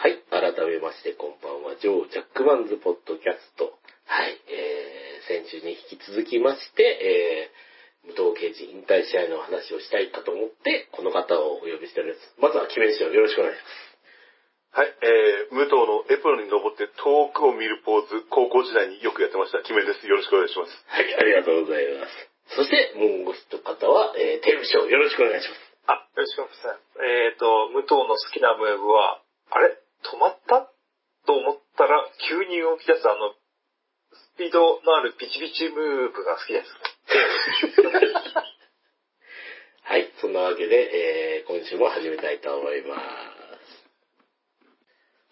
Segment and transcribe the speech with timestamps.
[0.00, 0.16] はい。
[0.32, 1.76] 改めまして、こんばんは。
[1.76, 3.76] ジョー・ジャックマンズ・ポッドキャスト。
[4.08, 4.40] はい。
[4.48, 7.52] えー、先週に引き続きまして、
[8.08, 12.32] えー、武藤刑事引退試合の話をしたいかと思って、この方をお呼びしております。
[12.40, 14.80] まずは、キメンシをよろしくお願いします。
[14.80, 19.60] はい、えー、武藤のエプロンに登って遠くを見るポーズ、高校時代によくやってました。
[19.60, 20.08] キメです。
[20.08, 20.72] よろしくお願いします。
[20.88, 22.56] はい、ありがとうございます。
[22.56, 25.60] そして、もうご一方は、えー、テルショーよろしくお願いします。
[25.92, 26.80] あ、よろしくお願いします。
[27.04, 29.20] えっ、と、武藤の好きなムーブは、
[29.52, 29.76] あれ？
[30.04, 30.70] 止まった
[31.26, 33.34] と思ったら、急に動き出すあの、
[34.12, 36.66] スピードのあるピチピチムーブが好きです。
[39.84, 43.00] はい、そんなわけで、えー、今週も始めたいと思います。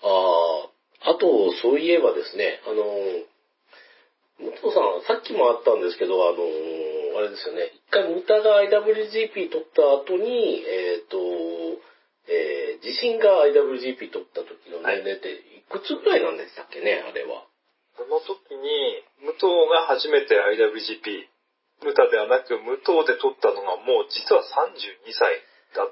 [0.02, 3.24] あー、あと、そういえばですね、あのー、
[4.50, 11.18] 武藤さん、さっきもあったんですけど、あのー、あれですよね、一回ムタが IWGP 取った後に、えっ、と、
[12.26, 17.44] えー、自身が IWGP 取った時の年齢って、いくつぐらいなんでしたっけね、あれは。
[17.96, 21.26] その時に、武藤が初めて IWGP、
[21.82, 25.42] ムタではなく、武藤で取ったのがもう実は32歳
[25.74, 25.86] だ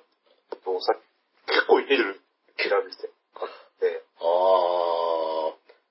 [0.62, 1.06] と、さっ
[1.47, 2.20] 結構いる。
[2.59, 4.25] き調べてあって、あ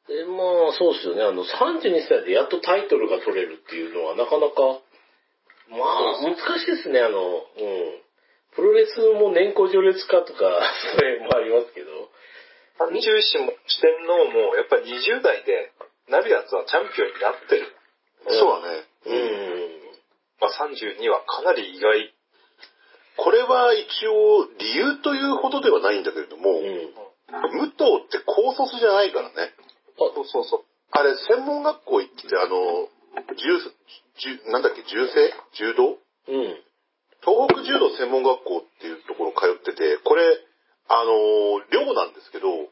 [0.09, 0.25] ー。
[0.25, 1.23] で、まあ、そうですよね。
[1.23, 4.81] あの、32歳でやっとタイトルが取れるっていうのはなかなか、
[5.69, 6.99] まあ、難しいですね。
[7.01, 8.04] あの、うん。
[8.55, 10.39] プロレスも年功序列化とか、
[10.95, 12.09] それもありますけど。
[12.77, 15.71] 三重師も四天王も、やっぱり20代で
[16.07, 17.67] なるやつはチャンピオンになってる。
[18.29, 18.83] そうだね。
[19.05, 19.81] うん。
[20.41, 22.13] まあ32はかなり意外。
[23.17, 26.93] これは一応理由というほどではないんだけれども、うん。
[27.31, 29.53] 武藤って高卒じゃないからね。
[29.97, 30.65] そうそうそう。
[30.91, 32.89] あれ、専門学校行って、あの、
[33.35, 33.59] 銃、
[34.17, 35.33] 銃、なんだっけ、銃声？
[35.53, 35.97] 柔道？
[36.27, 36.64] うん。
[37.25, 40.23] 東北柔道専門学校っていうところ通ってて、これ、
[40.87, 42.69] あの、寮なんですけど、うん。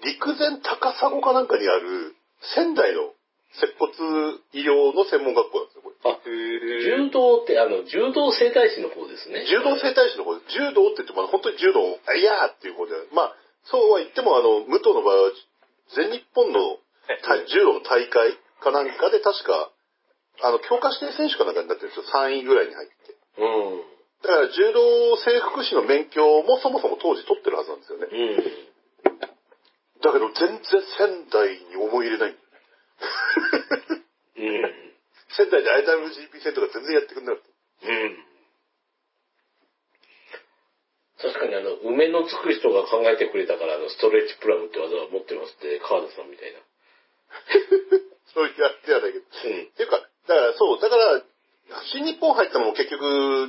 [0.00, 2.16] 陸前高砂かなんかにある
[2.56, 3.12] 仙台の
[3.60, 3.92] 接骨
[4.56, 5.98] 医療の専門学校なんですよ、これ。
[6.08, 9.44] あ、柔道って、あの、柔道整体師の方ですね。
[9.44, 13.36] 柔道整体師の方で、柔道って言っても、本当に柔道、あいやーっていう方で、まあ、
[13.68, 15.30] そうは言っても、あの、武藤の場合は、
[15.92, 16.78] 全日本の
[17.26, 19.68] 大柔道の大会かなんかで確か、
[20.42, 23.19] あの、強化指定選手かなんかになってるんですよ、3位ぐらいに入って。
[23.38, 23.90] うん。
[24.22, 28.08] だから、柔道整復師の免許もそもそも当時取ってるはずなんですよね。
[28.10, 28.70] うん。
[30.00, 32.48] だけど、全然仙台に思い入れないんだよ
[33.96, 34.00] ね。
[34.36, 34.90] うん。
[35.36, 37.88] 仙台で IWGP 戦とか全然やってくんなかった。
[37.88, 38.30] うん。
[41.20, 46.60] 確かにあの、梅のつく人が考えてくれたから、あの、ストレッチプラムって技を持ってますって、川田さんみたいな。
[48.32, 49.24] そういうやってはないけど。
[49.24, 49.62] うん。
[49.64, 51.22] っていうか、だからそう、だから、
[51.92, 53.04] 新日本入ったのも結局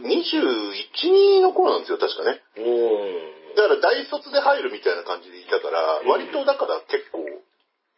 [0.05, 2.41] 21、2の頃なんですよ、確かね。
[2.57, 3.55] うん。
[3.55, 7.25] だから大卒で入るみたいな感じでいたから、うん割とだから結構、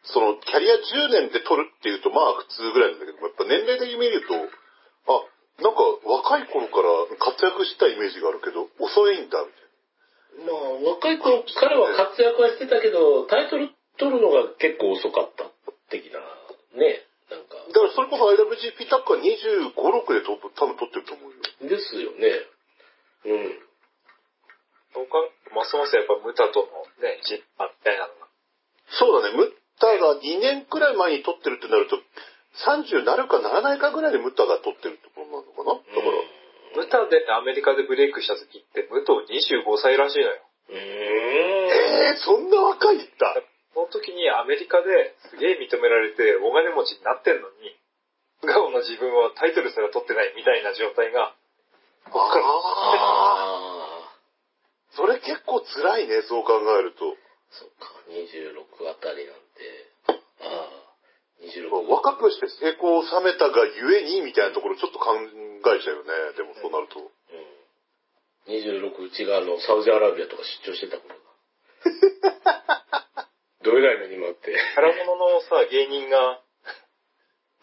[0.04, 5.24] そのキャリア10年で取るっていうとまあ普通ぐらいなんだけど、やっぱ年齢的に見ると、あ、
[5.62, 6.88] なんか若い頃から
[7.20, 9.64] 活躍したイメージがあるけど、遅いんだ、みたい
[10.42, 15.46] まあ、若い頃、彼は活躍はしてたけど、タイトル取るのが結構遅かった
[15.90, 16.18] 的な、
[16.78, 17.56] ね、なんか。
[17.56, 17.68] な。
[17.68, 21.38] だからそれこそ IWGP タッカー25、6でと多分取ってると思うよ。
[21.68, 22.44] ですよね。
[23.24, 23.58] うん。
[24.94, 25.18] そうか、
[25.54, 28.28] ますますやっぱムタとのね、実家みたいなのが。
[28.94, 31.98] そうだね、ムッタが2年くらい前に取ってるってなると、
[32.62, 35.74] 30なるかならないかぐらいでムッタが取ってるってことなのかな？
[35.74, 36.22] だから、
[36.78, 40.38] ムタでアメリカでブレイクした時って、武藤25歳らしいのよ。
[40.68, 40.78] うーん。
[40.78, 43.42] えー、そんな若いんだ。
[43.74, 47.74] その時にアメリカですげえ認められて、大金持ちになってんのに、
[48.40, 51.34] 素顔の自分はタイトルすら取ってないみたいな状態が、
[52.06, 52.38] ああ
[54.06, 54.14] あ。
[54.94, 57.18] それ結構辛いね、そう考えると。
[57.50, 59.90] そっか、26あたりなんて。
[60.06, 60.84] ああ。
[61.42, 61.90] 26。
[61.90, 66.10] 若くして成功を収めたがゆえに、みたいなところちょっと考えちゃうよね。
[66.36, 67.00] でもそうなると。
[67.00, 67.10] うん。
[68.54, 71.14] 26内側のサウジアラビアとか出張してたこと
[73.64, 73.72] が。
[73.72, 74.52] どえらいのにって。
[74.74, 76.40] 腹物のさ、芸人が、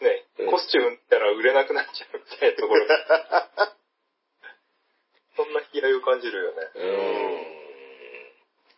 [0.02, 3.72] ねうん、コスチューム売ったら売れなくなっちゃうみたいなところが、
[5.38, 6.56] そんな気合を感じるよね。
[6.74, 7.62] うーん。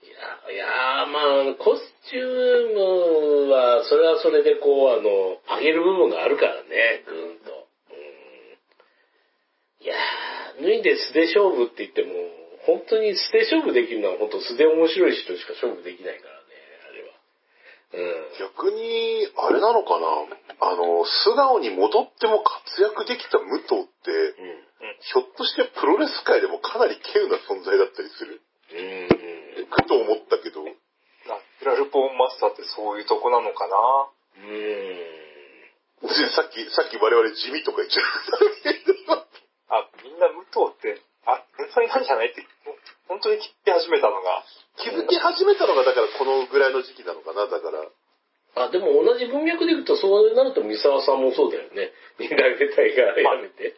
[0.05, 2.75] いや、いやーまあ、コスチュー
[3.47, 7.67] ムは、それはそれでこう、あの、上げる部分があるからね、ぐーんと。
[7.91, 8.59] うん。
[9.81, 12.13] いやー、脱いで素で勝負って言っても、
[12.67, 16.34] 本当に素で勝負できるのは本当素で面白い人しか勝負できないから。
[17.93, 18.25] うん。
[18.41, 20.07] 逆に、あれなのかな？
[20.61, 24.65] あの、素顔に戻っても活躍できた武藤って、うん。
[25.01, 28.41] ひょっとしてプロレス界でもかなり稀有な存在だったりする。
[28.73, 29.69] うん。
[29.71, 30.65] ふと思ったけど。
[30.65, 30.71] あ
[31.91, 33.77] ポンマスターってそういうとこなのかな？
[34.37, 36.11] うーん。
[36.35, 38.05] さっき、さっき我々地味とか言っちゃう。
[39.71, 42.29] あ、みんな武藤って、あ、天才なんじゃない？
[42.29, 42.45] って、
[43.09, 44.45] 本当に聞き始めたのが、
[44.85, 47.89] 気づき始めたのが、だからこのぐらいの時期なのかな、だから。
[48.55, 51.91] あ、でも同じ文脈でいくと、そうなると三沢さんもそうだよね。
[52.21, 53.75] 二代目隊がやめて。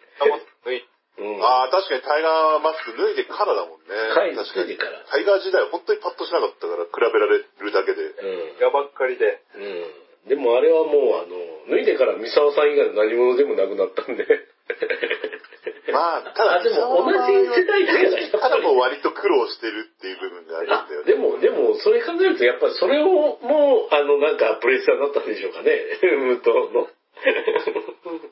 [1.16, 1.40] うん。
[1.40, 3.94] ああ、確かにタイガーマスク脱いでからだもんね。
[3.94, 4.76] はい確かに。
[4.76, 8.02] タイガー時代は本当にパッとしなかったから、比べられるだけで。
[8.04, 8.60] うん。
[8.60, 10.28] がばっかりで、うん。
[10.28, 14.26] でもあれはもう、あの、脱いでから三沢さん以外の何者でもなくなったんで。
[15.92, 21.12] まあ、ただ、あでも同じ世代だからやっぱりただもう割と苦労してるっていう部分があるんだよね。
[21.12, 25.78] でも、でも、それ考えると、やっぱりそれを、もう、あの、なんか、プレッシャーになったんでしょうかね。
[26.26, 26.88] 無糖の。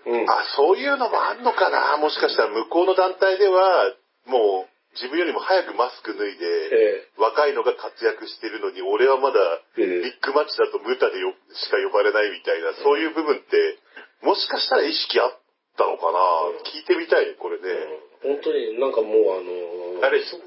[0.07, 0.31] うん。
[0.31, 3.95] あ、そういうのもあんのかなもしかしたら向こうの団体では、
[4.27, 9.41] もう自分よりも早くマスク脱いで、え若いのが活躍してるのに、俺はまだ
[9.77, 13.79] ええビッグマッチだとムタでよしか呼ばれないみたいな、そういう部分って、
[14.23, 15.39] もしかしたら意識あっ
[15.77, 16.19] たのかな、
[16.51, 17.63] うん聞いてみたいね、これね。
[17.67, 20.39] え本当になんかもう、あの、誰そ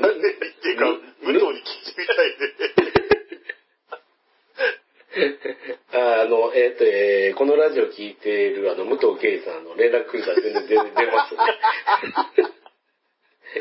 [0.00, 0.86] なんでっていうか、
[1.22, 2.98] 武藤に聞いてみたいね。
[5.92, 11.40] ああの、えっ、と、えーこのラジオ聞いている、あの、武藤圭さんの連絡くれたら全然出出ますね。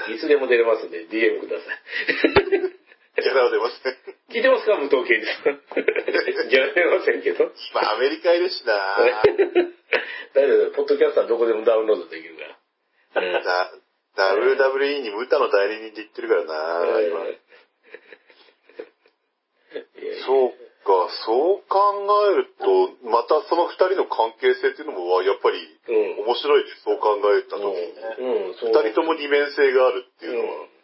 [0.15, 2.76] いつでも出れますんで、DM ください。
[3.17, 3.97] ギャラは出ません。
[4.29, 5.57] 聞いてますか武藤圭さん。
[6.49, 7.49] ギャラ出ませんけど。
[7.73, 8.73] まあ、アメリカいるしな
[10.35, 13.25] 大丈夫ポッドキャストはどこでもダウンロードできるから。
[13.25, 13.71] うんだ
[14.17, 17.21] WWE にムタの代理人って言ってるからな今。
[20.25, 20.49] そう
[20.85, 27.93] か、そう考えると、またその二人の関係性っていうのも、やっぱりうん面白いね、そう考えた時に。
[28.49, 28.73] うん、そう。
[28.73, 30.76] 二人とも二面性があるっていうのは。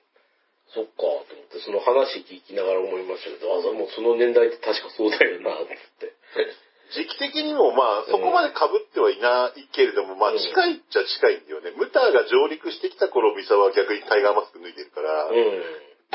[0.78, 5.78] うんそっか、と思って、その話聞きながら思いましたけど、あ、もうその年代って確かそうだよな、って。
[6.94, 11.72] 時期的にもまあ、そこまで被ってはいないけれども、まあうん近いっちゃ近いんだよね。
[11.78, 15.64] ムタが上陸してきた頃、ミサは逆にタイガーマスク脱いでるから、うん。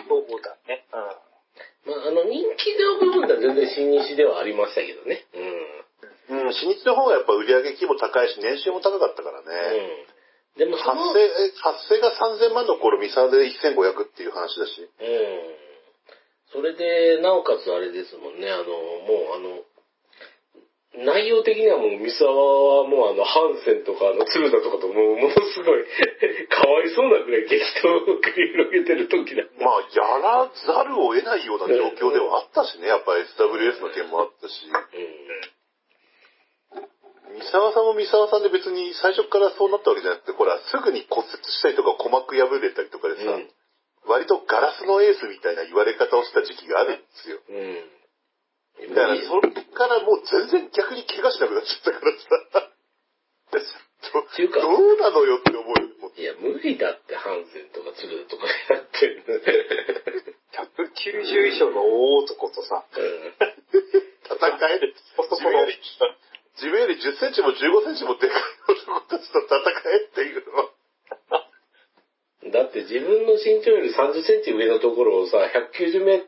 [0.06, 0.87] そうだね。
[0.93, 1.94] うん。
[1.94, 5.25] まあ、あの、人気の部分では全然新日ではありましたけどね。
[5.34, 6.46] うん。
[6.46, 10.06] うん、新日の方がやっぱ売上規模高いし、年収も高かったからね。
[10.58, 10.66] うん。
[10.66, 14.82] でもその、発生、え発生が3000万の頃、ミサで1500っていう話だし。
[14.82, 15.69] うん。
[16.50, 19.62] それで、なおかつあれですもんね、あの、もうあの、
[21.05, 25.84] 内容的にはもう三沢はもうあの、ハンセンとかあの、鶴田とかともうものすごい、
[26.49, 29.44] かわいそうなぐらい激闘を繰り広げてる時だ。
[29.60, 34.66] まあ、やらざるを得ないような状況ではあったしね、やっぱり SWS の件もあったし。
[37.38, 43.50] 三沢さんも三沢さんで別に最初からそうなったわけじゃなくて、ほら、すぐに骨折したりとか鼓膜破れたりとかでさ、うん
[44.08, 47.44] 割とガラスのエースみたいな言われ方をした時期があるんですよ。
[47.44, 48.88] うん。
[48.88, 48.94] うん。
[48.94, 52.69] だから、それからもう全然逆に怪我しなくなっちゃったからさ。
[54.38, 55.91] ていうかどうなのよって思うよ。
[56.14, 59.26] いや、無理だって、ハンセンとか鶴田とかやってる。
[60.55, 63.34] 190以上の大男とさ、うん
[64.31, 64.94] 戦える。
[64.94, 65.75] 自分より、
[66.58, 69.62] 自分より10センチも15センチもでかい男たちと戦
[69.94, 70.70] えっていうのは。
[72.50, 76.26] だって自分の身長より30センチ上のところをさ、190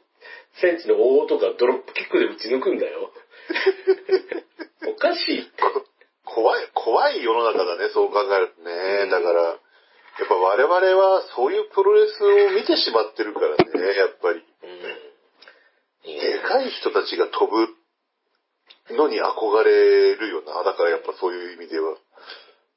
[0.61, 3.11] センチの大男がドロップキックで打ち抜くんだよ。
[4.87, 5.51] おかしいって。
[6.25, 9.11] 怖い、怖い世の中だね、そう考えるとね。
[9.11, 9.59] だから、やっ
[10.29, 14.39] ぱ我々はそういうプロレスを見てしまってるからね、やっぱり。
[14.39, 16.11] うん。
[16.11, 17.80] いでやかい人たちが飛ぶ
[18.97, 20.63] のに憧れるよな。
[20.65, 21.97] だからやっぱそういう意味では。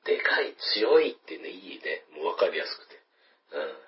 [0.05, 2.03] でかい、強いってね、いいね。
[2.17, 2.99] もうわかりやすくて。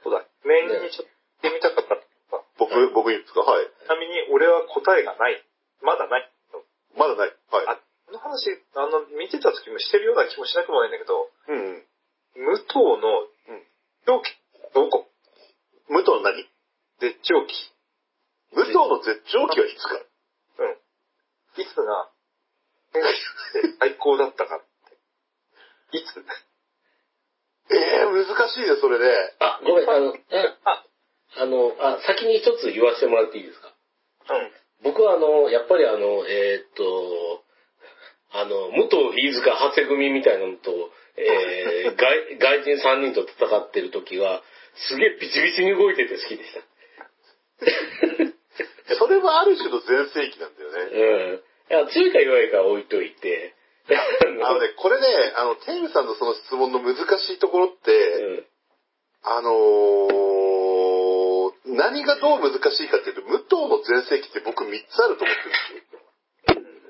[0.04, 1.12] そうだ、面にちょっと
[1.44, 1.98] 言ってみたかった。
[2.58, 3.42] 僕、僕いいですか？
[3.42, 3.66] はい。
[3.66, 5.44] ちなみに俺は答えがない。
[5.82, 6.32] まだない。
[6.96, 7.36] まだない。
[7.52, 7.68] はい。
[7.68, 7.76] あ、
[8.08, 12.46] この話、あの、見てた時もしてるような気もしなくもないんだけど、うんうん。
[12.46, 13.28] 武藤の
[14.06, 14.32] 狂気、
[14.74, 15.08] どこ？
[15.90, 16.48] 武藤何？
[17.00, 17.74] 絶頂期。
[18.56, 20.00] 武藤の絶頂期はいつか？
[20.60, 21.62] うん。
[21.62, 22.10] いつが、
[23.80, 24.60] 最高だったかっ
[25.92, 25.98] て。
[25.98, 26.26] いつ
[27.72, 29.06] ええ難しいね、それね。
[29.40, 30.16] あ、ごめん、あの、あ
[30.66, 30.86] あ、
[31.38, 33.74] あの、あ、先に一つ言わせてもらっていいですか？
[34.30, 34.52] うん。
[34.84, 37.44] 僕はあの、やっぱりあの、えーっと、
[38.34, 44.44] あの、武藤飯塚長谷組みたいなのと、えー、 外外人3人と戦ってる時は、
[44.90, 46.62] すげえピチピチに動いてて好きでした。
[49.00, 50.78] それはある種の全盛期なんだよね。
[50.92, 51.44] うん。
[51.70, 53.54] いや強いか弱いかは置いといて、
[54.44, 58.46] あのね、これね、あの、テイムさんのその質問の難しいところって、うん
[59.28, 60.36] あのー
[61.66, 65.36] 何がどう難しいかっていうと、武藤の全盛期って僕3つあると思っ
[66.46, 66.86] てるんですよ。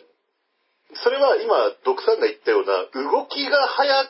[1.03, 4.07] それは今、ドクさんが言ったような、動きが速い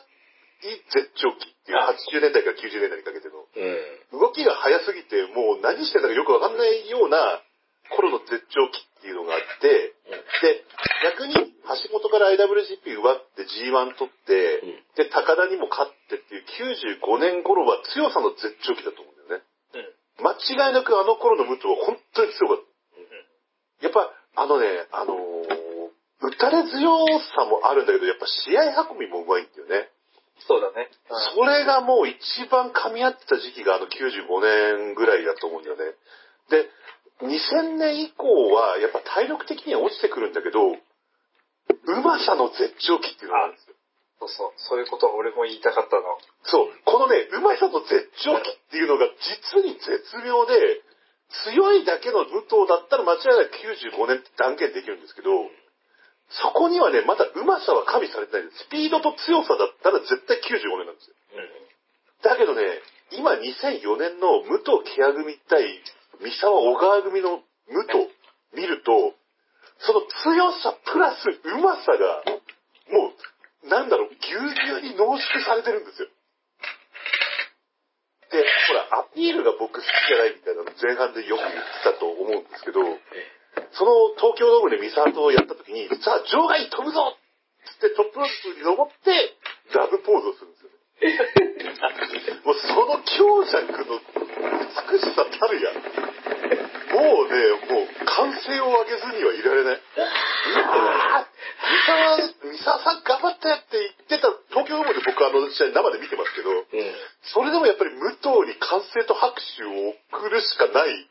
[0.90, 4.20] 絶頂期っていう、80年代から90年代にかけての、うん。
[4.20, 7.42] 動きが速すぎて、もう何してんだかよくわかんないような
[7.90, 9.94] 頃の絶頂期っていうのがあって、
[10.42, 10.66] で、
[11.06, 19.46] 逆に橋本から IWGP 奪って G1 取って、うんで、高田にも勝ってっていう95年頃は強さの絶頂期だと思うんだよね。
[20.18, 20.26] うん。
[20.26, 23.86] 間違いなくあの頃の武藤は本当に強かった。
[23.86, 24.10] やっぱ、
[24.42, 25.66] あのね、あのー
[26.16, 27.04] 打たれ強
[27.36, 29.92] さもあるんだけど、やっぱ試合運びもうまいんだよね。
[30.48, 30.88] そうだね。
[31.34, 32.16] それがもう一
[32.50, 35.92] 番噛み合ってた時期があの95年ぐらいだと思うんだよね。
[36.48, 36.68] で、
[37.22, 40.76] 2000年以降はやっぱ体力的には落ちてくるんだけど、う
[42.02, 43.74] まさの絶頂期っていうのがあるんですよ。
[44.18, 44.52] そうそう。
[44.56, 46.02] そういうことを俺も言いたかったの。
[46.44, 46.72] そう。
[46.84, 49.06] このね、うまさと絶頂期っていうのが
[49.52, 49.88] 実に絶
[50.24, 50.82] 妙で、
[51.44, 53.58] 強いだけの武藤だったら間違いなく
[53.98, 55.30] 95年って断言できるんですけど、
[56.30, 58.64] そこにはね、まだうまさは加味されてないんです。
[58.64, 61.16] スピードと強さだったら絶対95年なんですよ。
[62.22, 62.62] だけどね、
[63.12, 65.82] 今2004年の武藤ケア組対
[66.20, 68.08] 三沢小川組の武藤
[68.54, 69.14] 見ると、
[69.78, 72.24] その強さプラスうまさが、
[72.90, 76.08] もう、なんだろう、ぎゅうぎゅうに濃縮されてるんですよ。
[78.30, 82.80] で、ほら、アピールが僕好きじゃないみたいなの前半でよく言ってたと思うんですけど、
[83.72, 87.16] その東京ドームで三沢とやった時に、さあ、場外飛ぶぞ
[87.66, 89.36] つってトップロープに登って、
[89.74, 90.76] ラブポーズをするんですよね。
[92.44, 94.00] もうその強弱の
[94.66, 95.72] 美しさたるや。
[96.96, 99.80] もうね、もう歓声を上げずにはいられない。
[101.66, 106.66] 三沢、三沢さん頑張ったよって言ってた、東京ドームで僕あの試合生で見てますけど、うん。
[107.22, 111.08] それでもやっぱり武藤に歓声と拍手を送るしかない、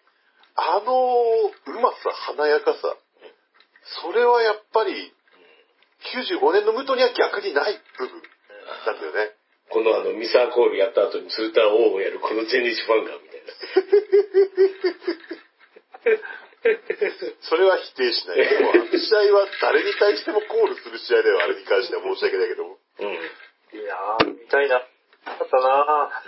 [0.55, 2.79] あのうまさ、華やかさ。
[4.01, 5.13] それはやっぱり、
[6.15, 8.21] 95年の武藤には逆にない部分
[8.85, 9.35] なんだよね。
[9.69, 13.55] このあの、ミサーコールやった後にツーター王をやるこの全日ファンが、みたいな。
[17.41, 18.41] それは否定しない。
[18.45, 22.77] あの試合は誰に対してもコールする試合だよ、あれに関しては申し訳ないけども。
[23.00, 23.07] うん。
[23.07, 23.13] うん。
[23.13, 23.17] い
[23.84, 24.79] やー、見たいな。
[24.79, 24.86] だ
[25.34, 26.24] ったな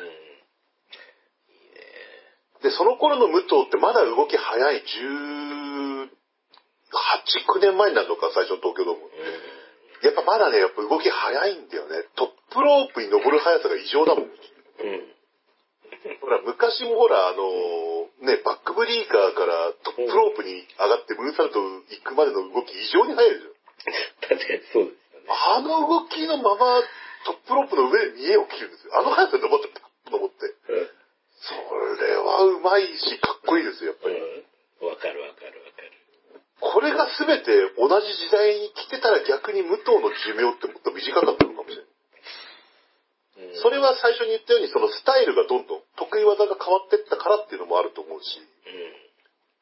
[2.62, 6.10] で、その頃の武藤ってまだ動き早い、18、
[7.48, 9.01] 9年前になるのか、最初の東京ドーム。
[10.01, 12.03] やっぱまだね、やっぱ動き早いんだよね。
[12.15, 14.24] トップロープに登る速さが異常だもん。
[14.24, 15.18] うん。
[16.22, 17.44] ほら、昔もほら、あの
[18.24, 23.54] ね、バックブリーカーからトップロープに上がってムーンサルト行くまでの動き異常に速いでしょ。
[24.27, 25.27] 確かにそうですよね。
[25.30, 26.82] あの動きのまま
[27.25, 28.96] トップロープの上で見栄を切るんですよ。
[28.96, 30.56] あの速さで登って、パッと登って。
[31.38, 31.54] そ
[32.01, 34.16] れはうまいし、かっこいいですよ、やっぱり。
[34.16, 34.88] うん。
[34.88, 35.92] わかるわかるわかる。
[36.60, 41.86] これが全て同じ時代に来てたら逆に武藤の寿命ってもっと短かったのかもしれない。
[43.38, 48.39] うんそれは最初に言ったようにそのスタイルがどんどん得意技が変わってったからっていうのもあると思うし。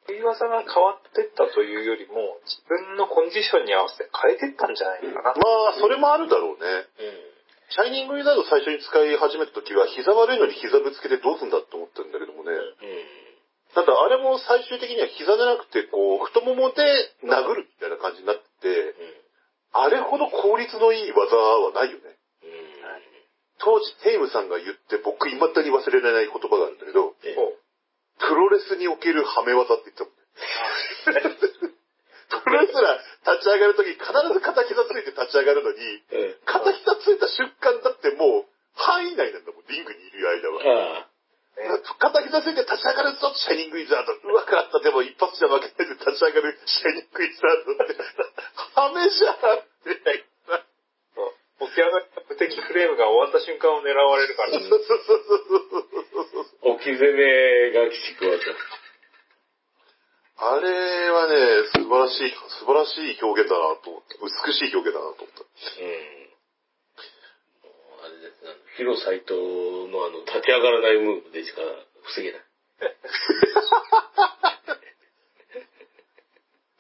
[0.06, 5.34] 言い技が変わってったというよりも、自分のコンディションに合わせて変えてったんじゃないかな。
[5.34, 6.70] まあ、それもあるだろうね。
[7.02, 7.34] うん。
[7.74, 12.54] シャイニングウィザード最初に使い始めた時は膝悪いのに膝ぶつけてどうすんだって思ってるんだけどもね。
[12.54, 12.62] うん。
[13.74, 16.86] ただあれも最終的には膝じゃなくてこう太ももで
[17.26, 18.94] 殴るみたいな感じになってて、
[19.74, 22.14] あれほど効率のいい技はないよね。
[22.46, 22.54] うん。
[22.54, 23.16] うん。
[23.58, 27.56] 当時テイムさんが言って僕未だに忘れられない言葉があるんだけど、ええこ
[28.20, 31.56] プロレスにおけるハメ技って言ってたもんね。
[32.36, 36.40] プロレスラー立ち上がるとき必ず片膝ついて立ち上がるのに、うん。
[36.46, 41.08] 片膝ついた瞬間だってもう範囲内なんだもん、リングにいる間は。
[42.00, 44.12] 片膝ついて立ち上がるぞ、シャイニングウィザード。
[44.28, 44.80] うわ、食らった。
[44.80, 47.96] でも一発じゃ負けないで立ち上がるシャイニングウィザードって。
[48.76, 49.75] ハメじゃん
[52.36, 54.52] き上がった無敵フレームが終わった瞬間を狙われるから。
[54.52, 56.76] そうそうそうそうそう。
[56.76, 58.36] 置き攻めが鬼畜技。
[60.38, 64.20] あれはね、素晴らしい、素晴らしい表現だなと思った。
[64.20, 65.48] 美しい表現だなと思った。
[65.48, 65.96] うん。
[68.04, 71.62] あれですね、あのヒロサイトのあの、立ち上がらないムーブでしか
[72.04, 72.42] 防げない。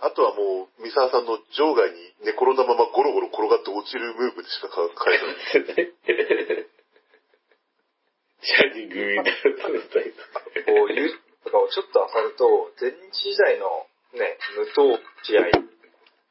[0.05, 6.69] あとはもう、三沢さんの場外に寝転んだままゴロゴロ転がって落ちるムーブでしか変えない。
[8.45, 9.33] シャイニングウィザー
[9.65, 10.21] ドのタイプ。
[10.69, 13.65] こういうとかをちょっと漁ると、前日時代の
[14.13, 14.93] ね、無糖
[15.25, 15.49] 試合っ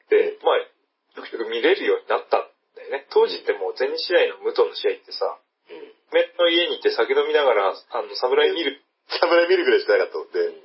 [0.07, 0.63] て、まあ、
[1.19, 2.47] よくよく見れるようになったん
[2.79, 3.11] だよね。
[3.11, 5.39] 当時ってもう前日試合の無糖の試合ってさ、
[6.15, 8.87] メの家に行って酒飲みながら、あの、侍見る。
[9.09, 10.64] 侍見るぐらいしかなかったので、でも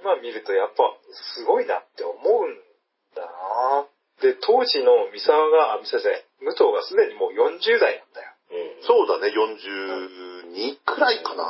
[0.00, 0.96] 今見るとやっぱ
[1.36, 2.54] すごいなって思うん
[3.14, 3.86] だな
[4.20, 8.34] で、当時の三沢が、あ、三沢じゃない、武藤がすでにもう40代なんだよ。
[8.50, 8.82] うん。
[8.82, 11.44] そうだね、42くらいかな。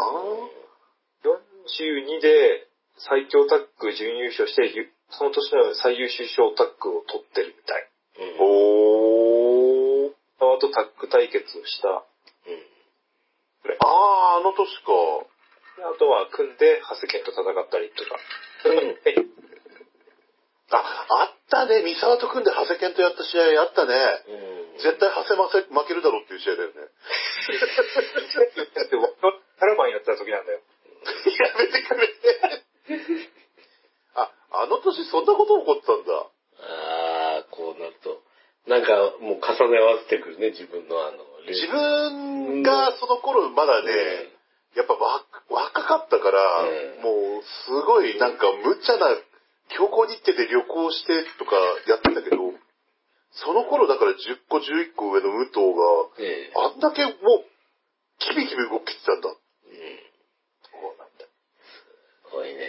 [1.24, 7.88] 42で最強タッグ準優勝して、ゆその年の最優秀賞タッグを取ってるみたい。
[8.18, 8.40] うん。
[8.40, 10.12] おー。
[10.38, 11.88] あとタッグ対決をした。
[11.88, 12.04] うん。
[13.80, 14.92] あー、あの年か。
[15.78, 18.18] であとは組んで、長谷健と戦ったりとか。
[18.66, 19.38] うん
[20.68, 23.96] あ、あったね、三沢と組んで長谷健とやった試合あったね。
[24.76, 24.84] うん。
[24.84, 26.74] 絶対長谷負け負けるだろうっていう試合だよね。
[26.76, 26.90] だっ
[28.84, 28.92] て、
[29.58, 30.60] タラバンやってた時なんだよ。
[30.60, 32.08] やめてくれ。
[34.14, 34.30] あ、
[34.60, 36.12] あの年そんなこと起こってたんだ。
[36.12, 38.20] ああ、こうなると。
[38.68, 43.88] なんか、もう重ね合わせてくるね、自分のあの、自分がその頃まだね、
[44.76, 44.94] やっぱ
[45.88, 49.08] かったから、うんもうすごいなんか無茶な
[49.72, 51.56] 強行日程で旅行してとか
[51.88, 52.36] やってたけど、
[53.32, 57.48] その頃だから10個11個上の武藤が、ええあんだけもう、
[58.18, 59.28] キビキビ動きてたんだ。
[59.28, 59.36] うん。
[60.66, 61.24] そうなんだ。
[62.24, 62.68] すごいね。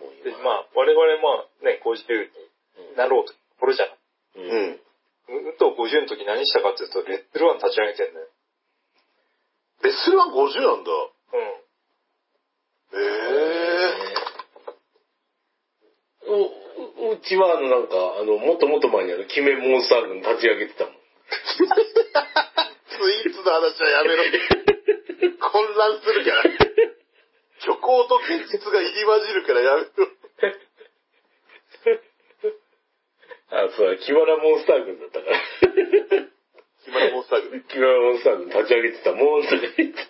[0.00, 0.42] もう、もう。
[0.42, 3.88] まあ、我々まあね、50になろうところじゃん。
[3.88, 3.92] う。
[4.36, 4.80] うんん。
[5.28, 8.26] 武藤50の時何したかっていうと、レッドルワン立ち上げてんだよ。
[9.98, 10.90] レスルワン50なんだ。
[10.94, 11.58] うん。
[12.94, 14.14] ええ
[16.28, 16.32] う
[17.10, 20.94] ううちはあのなんか、あの、もっともっと前にあの、キメモンスター軍立ち上げてたもん。
[20.94, 20.98] ス
[23.10, 24.22] イーツの話はやめろ。
[25.50, 26.42] 混乱するから。
[27.60, 29.88] 虚構と現実が入り混じるからやめろ。
[33.66, 36.37] あ、そうだ、キバラモンスター軍だったから。
[36.88, 37.60] ヒマラモンスター軍。
[37.60, 40.08] モンスター軍立ち上げてたもんとか言って。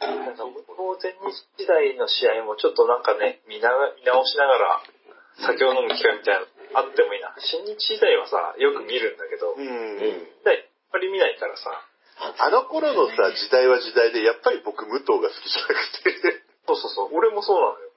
[0.00, 4.82] なんか、向こう前日時代の試合もちょっとなんかね、見な見直しながら、
[5.46, 7.30] 酒を飲む機会みたいなのあってもいいな。
[7.38, 9.62] 新日時代はさ、よく見るんだけど、うん。
[9.62, 10.26] うん。
[10.42, 11.70] やっぱり見ないからさ、
[12.20, 16.42] あの頃のさ、時代は時代で、やっぱり僕、武藤が好きじゃなくて。
[16.66, 17.90] そうそうそう、俺もそうなのよ。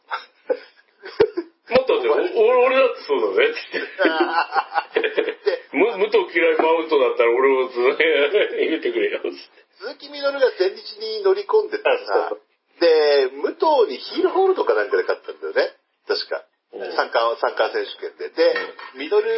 [1.74, 3.82] もっとで、お俺俺だってそうだねって。
[5.74, 9.22] む、武藤嫌いマウントだったら俺をず言ってくれよ。
[9.80, 12.32] 鈴木みのるが前日に乗り込んでてあさ
[12.80, 15.76] で、武藤にヒールホールドかなんかで勝ったんだよね。
[16.08, 16.38] 確か。
[16.74, 18.34] うん三冠、三冠選手権で。
[18.34, 18.58] で、
[18.98, 19.30] ミドル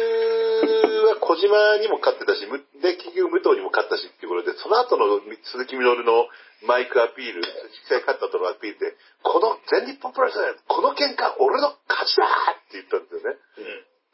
[1.12, 6.26] は小島にも勝ってたし、むで、結局武藤にも勝ったしっていうことで、その後の鈴木みのるの
[6.64, 12.24] マイクアピール、実際勝った後のアピールで、この全日本プロレスで、この喧嘩俺の勝ちだ
[12.56, 13.36] って言ったんですよね。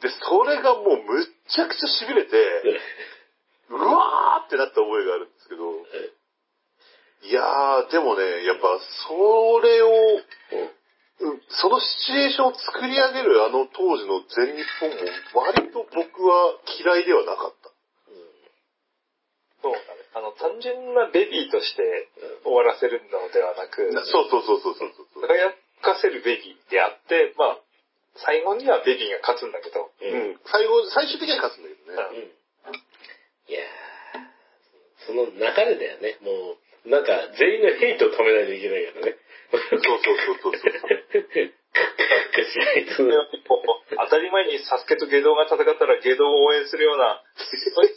[0.02, 1.26] で、それがもうむっ
[1.82, 2.30] ちゃ痺れて、
[3.70, 5.66] うわーってなった覚えがあるんですけど、
[7.22, 9.90] いやー、でもね、やっぱ、それを、
[11.22, 14.96] うんそのシチュエーションを作り上げるあの当時の全日本も
[15.38, 17.70] 割と僕は嫌いではなかった。
[19.62, 20.02] そうだね。
[20.18, 22.10] あの、単純なベビーとして
[22.42, 25.22] 終わらせるのではなく、なそうそうそうそうそうそう。
[25.22, 27.58] 輝かせるベビーであって、まあ、
[28.26, 30.02] 最後にはベビーが勝つんだけど、う。
[30.02, 32.34] うんん、最後、最終的には勝つんだけどね。
[32.66, 32.74] うん。
[33.46, 33.62] いや
[35.42, 36.18] 流れだよね。
[36.22, 36.54] も
[36.86, 39.16] う、なんか、全員のヘイトを止めないといけないからね。
[39.50, 40.56] そうそうそうそう。
[40.56, 40.72] そう。
[42.42, 42.96] しないと。
[44.04, 44.58] 当たり前に。
[44.64, 47.94] サスケとゲドウが戦ったらゲドウを応援するような、そういう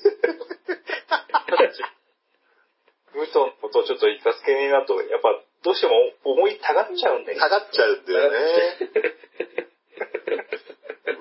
[3.16, 5.32] 武藤のことをちょっと言いたすけねえなと、やっぱ
[5.64, 5.94] どうしても
[6.26, 7.40] 思いたがっちゃうんだよ。
[7.40, 8.38] 下がっちゃうんだよね。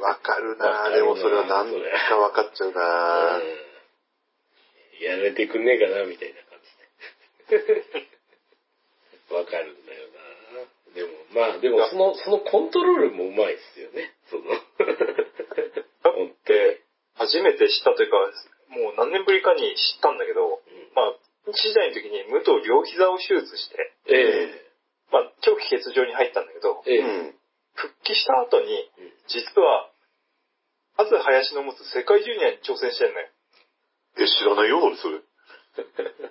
[0.02, 3.53] わかるなでもそれはなんかわかっちゃうなうんやら
[5.24, 8.04] れてくんねえかな、みたいな感じで。
[9.34, 10.24] わかるんだよな。
[10.94, 14.12] でも、まあ、でも、その、そのコントロールもうまいっすよね。
[14.30, 14.44] その。
[16.04, 16.58] 本当に。
[16.58, 16.84] で、
[17.16, 18.16] 初めて知ったというか、
[18.70, 20.62] もう何年ぶりかに知ったんだけど、
[20.94, 21.16] まあ、
[21.52, 24.64] 時代の時に武藤両膝を手術して、え
[25.12, 27.34] まあ、長期欠場に入ったんだけど、えええうん。
[27.74, 28.66] 復帰した後に
[28.98, 29.90] うん、実は、
[30.96, 33.28] カズ林の持つ世界ジュニアに挑戦してんのよ。
[34.18, 35.18] え、知らないよ、俺それ。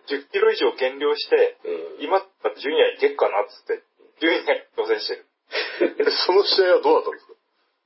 [0.08, 2.04] 10キロ以上減量して、うん。
[2.04, 3.84] 今だったらジュニアいけっかなっつって、
[4.22, 5.26] ジュニアに挑戦してる。
[6.00, 7.34] え その試合はどうだったんですか？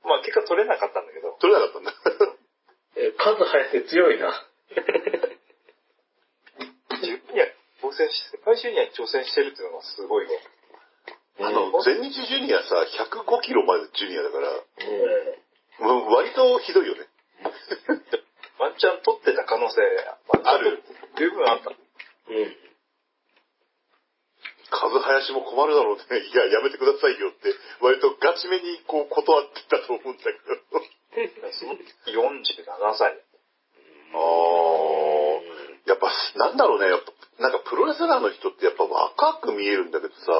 [0.04, 1.92] まあ結果取れなかったんだけど、取れなかったんだ。
[2.96, 4.46] え数早くて強いな。
[7.02, 7.50] ジュニアに
[7.82, 10.30] 挑戦し、世界ジュニアに挑戦してるっていうのがすごいわ。
[11.40, 15.86] あの、全日ジュニアさ、105キロまでジュニアだから、うん。
[15.86, 17.06] もう割とひどいよね。
[18.78, 20.78] ワンチャン取ってた可能性、ある。
[21.18, 21.74] 十分あった。
[21.74, 22.54] うん。
[24.70, 26.04] カズハヤシも困るだろうね。
[26.30, 30.38] いや、やめてくださいよって、割とガチめにこう断ってたと思うんだけど。
[31.50, 33.18] その時47歳。
[34.14, 34.22] ああ。
[35.86, 36.88] やっぱ、なんだろうね。
[36.88, 37.12] やっぱ、
[37.42, 40.32] なんかプロレスラーの人ってやっぱ若く見えるんだけどさ、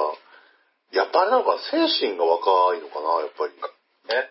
[0.93, 3.55] やっぱあれなのかな、精神が若いのかな、やっぱり。
[3.55, 4.31] ね。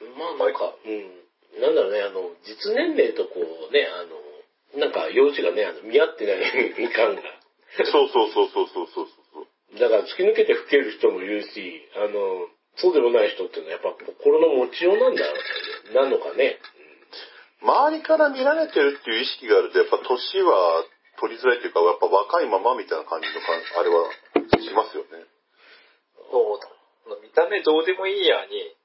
[0.00, 0.18] うん。
[0.18, 1.25] まあなんか、うん。
[1.60, 7.22] なんだろうね、あの、実年齢とこうね、あの、なんか幼稚がね、あの、見合ってない感が。
[7.84, 9.78] そうそうそうそうそうそうそう。
[9.80, 16.58] だから突き抜けて老ける人もいるし、あの、そうでもない人っていうのはやっぱ心の持ちようなんだろうなのかね。
[17.62, 20.84] 周りから見られてるっていう意識があると、やっぱ年は
[21.20, 24.12] 取りづらいっていうか、やっぱ若いままみたいな感じのか、あれは
[24.60, 25.24] しますよね。
[26.30, 26.68] そうだ。
[27.22, 28.76] 見た目どうでもいいやに、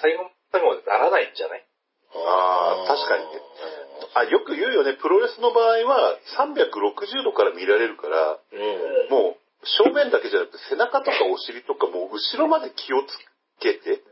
[0.00, 1.64] 最後、最後までならないんじゃない？
[2.14, 3.40] あー確かにね
[4.14, 9.10] あ、よく言うよね、プロレスの場合は360度から見られるから、うん。
[9.10, 13.10] もう正面だけじゃなくて背中とかお尻とかもう後ろまで気をつ
[13.58, 14.02] けて、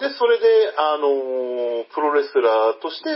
[0.00, 0.08] うん。
[0.08, 3.10] で、それで、あのープロレスラーとして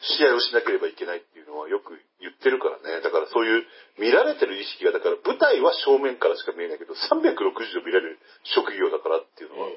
[0.00, 3.00] 試合をしなければいけないっていうのはよく言ってるからね。
[3.02, 3.64] だからそういう
[3.98, 8.18] 見られてる意識が、だから舞台は正面からしか見えないけど、360度見られる
[8.56, 9.68] 職業だからっていうのは、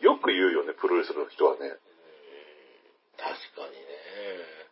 [0.00, 1.76] よく言うよね、プロレスの人はね。
[3.20, 4.64] 確かにね。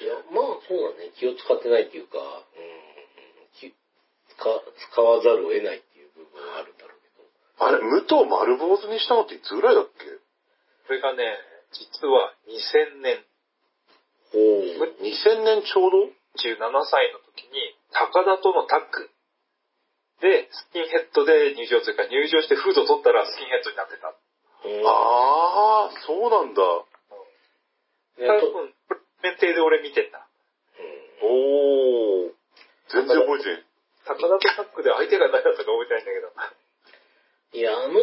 [0.00, 1.12] いや、まあそうだね。
[1.20, 2.24] 気を使ってないっていうか、うん。
[3.60, 7.22] 気使使わざるを得ないっていう部分はあるんだろうけど。
[7.60, 10.06] あれ、武藤丸坊主にしたのっていつぐらいだっけ？
[10.88, 11.36] これがね、
[11.72, 13.20] 実は2000年、
[14.32, 14.96] ほう。
[15.04, 16.08] 2000年ちょうど
[16.40, 19.10] ？17歳の時に、高田とのタッグ
[20.20, 24.08] で、スキンヘッドで入場というか、入場してフードを取ったらスキンヘッドになってた。
[24.08, 24.14] あ
[25.86, 26.62] あ、そうなんだ。
[28.18, 28.74] 多分、
[29.22, 30.26] メンテで俺見てんだ。
[31.22, 32.32] おー。
[32.90, 33.64] 全然覚えてない。
[34.06, 36.32] 高田とタッグで相手が誰だったか覚えてないんだけど。
[37.52, 38.00] いや、あの、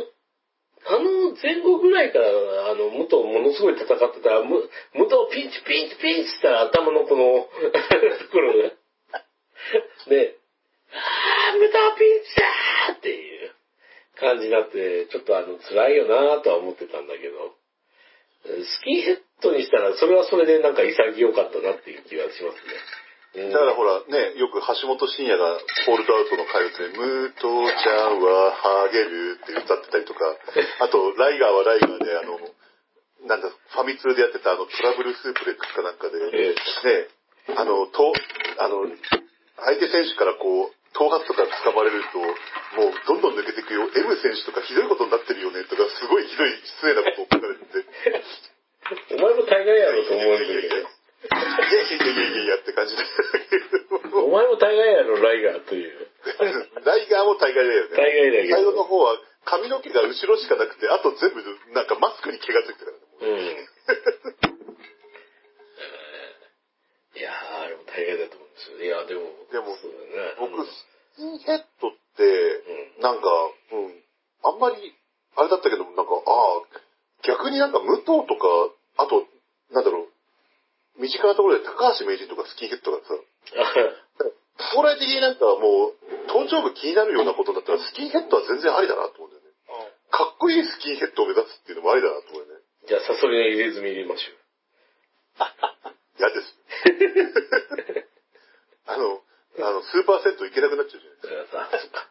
[0.85, 2.29] あの前後ぐらいから、
[2.69, 7.49] あの、武藤ものすごい戦ってたら、む武藤ピンチピンチピンチって言ったら頭のこの、と
[8.31, 8.69] ころが、
[10.07, 10.37] で、
[10.93, 13.55] あー、武藤ピンチだーっていう
[14.19, 17.57] 感じになって、ちょっとあの、辛いよなーとは思ってたんだけど、
[18.45, 23.47] スキンヘッドにしたら、それはそれでなんか潔かったなっていう気がしますね。
[23.47, 23.51] うん。
[23.51, 30.19] だからほらね、よく橋本真也がホールドアウトの会話で、ムートちゃんはハゲるって歌ってたりとか、
[30.79, 32.39] あと、ライガーはライガーで、あの、
[33.27, 36.53] なんだ、ファミ通でやってたあのトラブルスープレックスかなんかで、え。
[36.53, 37.07] ね、
[37.55, 38.13] あの、と、
[38.57, 38.85] あの、
[39.57, 42.25] 相手選手からこう、頭髪とか掴まれると、も
[42.87, 48.23] うどんどん抜けていくよ、M 選手とかひどいことになってるよね、とか、すごいひどい失礼なことを書かれてて、
[48.85, 50.53] お前も大概やろうと思うんだけど。
[50.53, 53.01] いやいやいやいやいやって感じで。
[54.13, 56.07] お前も大概やろ、ライガーという。
[56.85, 57.97] ライガーも大概だよね。
[57.97, 61.41] 大概だけど最後の方は髪の毛が後ろしかなくて、あと全部
[61.73, 63.01] なんかマスクに毛がついてたからね。
[63.25, 63.65] うん。
[67.17, 68.85] いやー、あれも大概だと思うんですよ。
[68.85, 69.79] いや、でも、でもね。
[70.37, 72.21] 僕、スキンヘッドって、
[73.01, 73.29] なんか、
[73.71, 74.03] うん、
[74.43, 74.93] あんまり、
[75.37, 76.84] あれだったけど、なんか、ああ、
[77.27, 78.47] 逆になんか武藤とか、
[78.97, 79.25] あと、
[79.73, 80.07] なんだろ
[80.97, 83.13] う、身近なところで高橋名人とかスキンヘッドがさ、
[84.73, 85.95] 将来的になんかもう、
[86.27, 89.49] 頭頂部気になるようなことだったら、スキンヘッドは全然ありだなと思うんだよね。
[90.11, 92.61] かっこいいスキンヘッドを目指すっていうのもありだなと思うよね。
[92.87, 94.37] じゃあ、サソリの入れ墨入れましょう。
[96.17, 96.55] 嫌です。
[98.87, 99.21] あの、
[99.59, 101.61] あの、スーパーセット行けなくなっちゃうじゃないですか。
[101.61, 102.07] あ、そっか。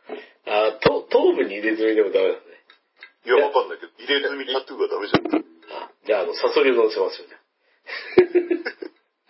[0.46, 2.53] あ、と頭部に入れ墨でもダメだね。
[3.24, 5.26] いや、わかんないけど、入れ墨タトゥーがダメじゃん。
[5.32, 7.40] あ、じゃあ、あの、サソリを乗せますよね。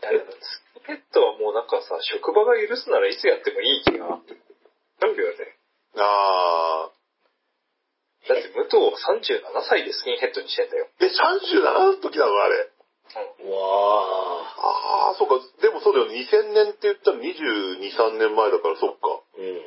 [0.03, 5.57] だけどスキンヘッドはもうなんかさ、職場が許すならいつやってもいい気があるよね。
[5.97, 6.91] あ
[8.27, 10.89] だって武藤は37歳でスキンヘッドにしてんだよ。
[10.99, 11.05] ー。
[11.05, 12.71] え、37の時なのあれ。
[13.45, 15.37] うわああ、そうか。
[15.61, 16.25] でもそうだよね。
[16.25, 19.23] 2000年って言ったら22、3年前だから、そっか。
[19.39, 19.45] ー。
[19.45, 19.61] うん。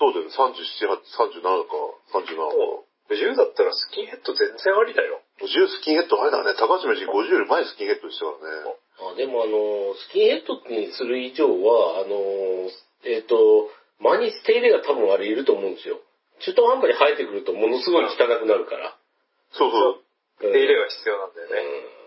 [0.00, 0.32] そうだよね。
[0.32, 1.04] 37、8
[1.38, 1.76] 37か。
[2.18, 2.83] 37か。
[3.08, 5.20] もう、50だったらスキンヘッド全然ありだよ。
[5.40, 6.54] 50スキンヘッドあれだね。
[6.56, 8.76] 高橋名人50より前スキンヘッドでしたからね。
[9.00, 12.70] あでもあの、スキンヘッドにする以上は、あの、
[13.04, 13.68] えっ、と、
[14.00, 16.00] 前に手入れが多分あれいると思うんですよ。
[16.40, 18.96] 中途半端に生えてくるとものすごい汚くなるから。
[19.52, 19.98] そうそう。
[19.98, 21.56] うん手入れが必要なんだよね。
[21.62, 22.04] うん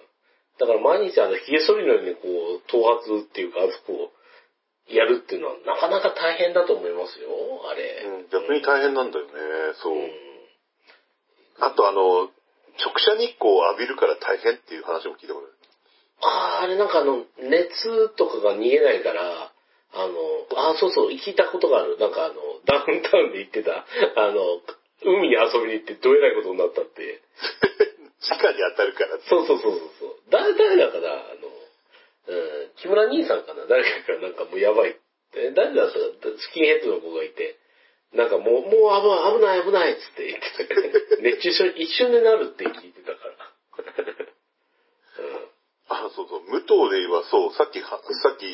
[0.59, 7.29] だから毎日あの、髭剃りのようにこう、頭髪っていうか、こう、やるっていうのはなかなか大変だと思いますよ、
[7.69, 8.03] あれ。
[8.09, 9.31] うん、逆に大変なんだよね。
[9.75, 9.95] そう。
[9.95, 10.26] うん
[11.59, 12.29] あとあの、
[12.77, 15.57] 直射日光を浴びるから大変っていう話も聞いたことある。
[16.21, 19.51] ああ、あれなんかあの、熱とかが逃げないから、
[19.93, 20.13] あの、
[20.55, 21.97] あ、そうそう、聞いたことがある。
[21.97, 24.61] なんかあの、ダウンタウンで行ってた、あの、
[25.05, 27.21] 海に遊びに行ってどえらいことになったって。
[28.29, 29.17] 直に当たるから。
[29.29, 30.15] そうそうそうそうそう。
[30.29, 31.47] 誰、誰だかな、あの、
[32.27, 33.65] うん、木村兄さんかな？
[33.67, 34.97] 誰かがなんかもうやばい。
[35.35, 35.99] え誰だったか
[36.37, 37.57] スキンヘッドの子がいて、
[38.13, 39.01] なんかもう、もう
[39.39, 40.65] 危ない、危ない、危ないっつって言って
[41.17, 43.35] て、熱中症一瞬でなるって聞いてたから。
[46.07, 48.47] あ、そうそう、武藤で言えばそう、さっきは、さっき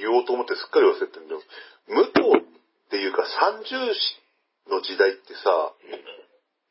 [0.00, 1.44] 言おうと思ってすっかり忘れてるんだけ
[1.94, 4.22] ど、武藤っていうか三重視
[4.68, 5.72] の時代ってさ、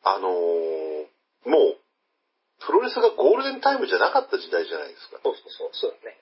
[0.04, 1.06] あのー
[1.46, 1.78] もう、
[2.66, 5.20] プロレスがゴールデンタイムじゃなかった時代じゃないですか。
[5.24, 6.18] そうそうそう、そうだね。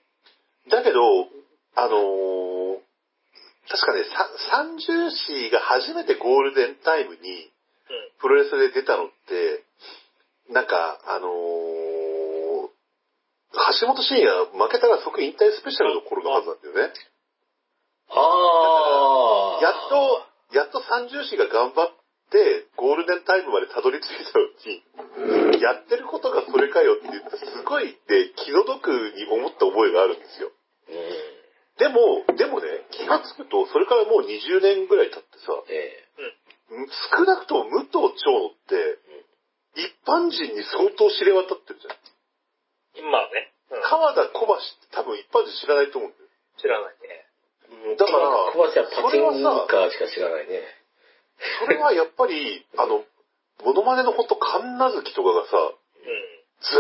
[0.70, 1.00] だけど、
[1.76, 2.63] あのー
[3.70, 7.20] 確かね、さ三重視が初めてゴールデンタイムに
[8.20, 9.64] プロレスで出たのって、
[10.52, 11.64] なんか、あのー
[13.80, 16.94] 橋本真也負けたら即引退スペシャルの頃のはずなんだよね。
[18.10, 19.64] あー。
[19.64, 21.90] やっと、やっと三重視が頑張っ
[22.32, 30.50] て、ゴールデンタイムまでたどり着いたのに、やってることがそれかよって言って、すごいって気の毒に思った覚えがあるんですよ。
[30.90, 31.34] うん。
[31.78, 32.73] でも、でもね、気
[33.18, 36.04] がつくと、それからもう20年ぐらい経ってさ、え
[37.14, 39.00] 少なくとも武藤長野って、
[39.76, 43.10] 一般人に相当知れ渡ってるじゃん。
[43.10, 43.54] まあね。
[43.72, 43.82] うん。
[43.82, 46.30] 川田小橋って多分一般人知らないと思うんだよ。
[46.62, 47.26] 知らないね。
[47.94, 50.62] えだから小橋はパチンそれはさカーしか知らないね。
[51.66, 53.04] それはやっぱり、あの、
[53.66, 55.74] モノマネのほんと神奈月とかがさ、うん。
[56.62, 56.78] ず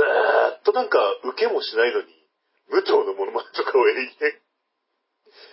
[0.54, 2.08] ーっとなんか受けもしないのに、
[2.69, 4.42] 武藤のモノマネとかを永遠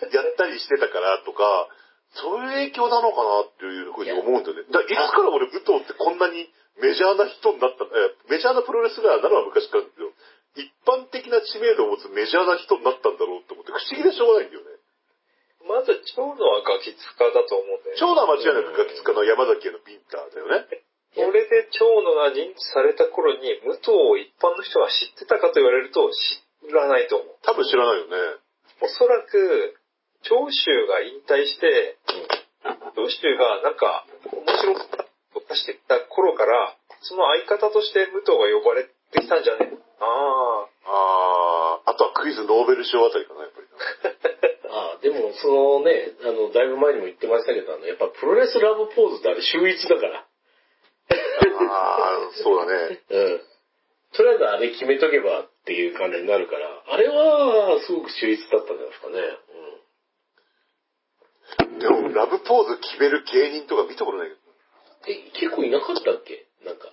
[0.09, 1.69] やったりしてたからとか、
[2.15, 4.67] そういう影響なのかなっていうふうに思うんだよね。
[4.67, 6.49] だいつから俺武藤ってこんなに
[6.81, 10.11] メジャーな人になった、えメジャーなプロレスラーなのは昔からだけど、
[10.59, 14.81] 一般的な知名度を持つメジャーな人になったんだろうって思って不思議でしょうがないんだよね。
[15.63, 18.01] まず、長野はガキ使だと思うんだよね。
[18.01, 20.67] 長男は間違いなくガキ使の山崎へのビンターだよね。
[21.13, 27.35] それで長野が認知された頃に、武藤を一般の人が知ってたかと言われると知らないと思う。
[27.43, 28.17] 多分知らないよね。
[28.81, 29.75] おそらく、
[30.23, 31.97] 長州が引退して、
[32.95, 34.85] 長州がなんか面白か
[35.33, 39.69] とかしてた頃から、その相方として武藤が呼ばれてきたんじゃね？
[39.73, 40.67] えああ。
[40.83, 43.67] あー、あとはクイズノーベル賞あたりかな、やっぱり
[44.69, 44.69] な。
[44.77, 50.25] ああ、でも、そのね、あの、だいぶ前にも言ってましたけど、あの、やっぱプロレスラブポーズってあれ週一だから。
[51.09, 52.99] あー、そうだね。
[53.09, 53.41] うん。
[54.13, 59.37] とりあえずあれ決めとけばっていう感じになるから、あれはすごく秀逸だったんじゃないですかね。
[62.11, 64.41] ラブポーズ決める芸人とか見たことないけど。
[64.41, 65.11] うん。
[65.11, 66.45] え、結構いなかったっけ？
[66.65, 66.91] なんか。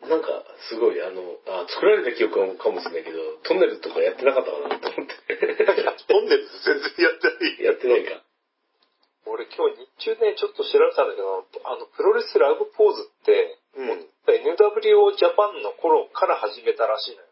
[0.00, 0.28] なんか、
[0.70, 5.14] すごい、あの、あ、作られた記憶かもしれないけど、トンネルとかやってなかったかなと思って。
[6.08, 7.64] トンネルズ全然やってない。
[7.64, 8.22] やってないか。
[9.26, 14.08] 俺今日日中ね、ちょっと調べたんだけど、あの、プロレスラブポーズって、うん。
[14.26, 17.28] NWO ジャパンの頃から始めたらしいのよ。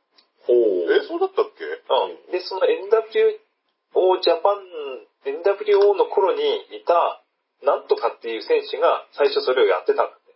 [0.47, 0.55] ほ
[0.87, 0.93] う。
[0.93, 1.65] え、そうだったっけ？
[1.65, 2.33] うん。
[2.33, 6.41] で、その NWO ジャパン、NWO の頃に
[6.73, 7.23] いた、
[7.63, 10.35] なんとかっていう選手が最初それをやってたんだって。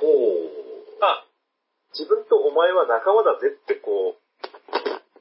[0.00, 0.56] ほう。
[1.00, 1.24] あ、
[1.92, 4.26] 自分とお前は仲間だぜってこう、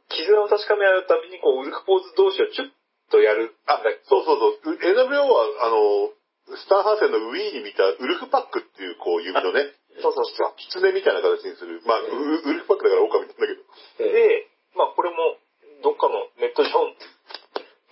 [0.10, 2.70] 絆を確かめ合うたびにこう、ウルフポーズ同士をチュッ
[3.12, 3.56] とやる。
[3.68, 4.74] あ、そうそうそう。
[4.74, 6.12] う NWO は、あの、
[6.56, 10.54] スターハーセンのウィーに見たウルフパックっていう、こう、指のね、 そうそうそう。
[10.58, 11.82] キツネみたいな形にする。
[11.86, 13.62] まあ、ウウルフパックだから狼なんだけど。
[13.62, 15.38] うんで、まあこれも
[15.84, 16.70] どっかのネット上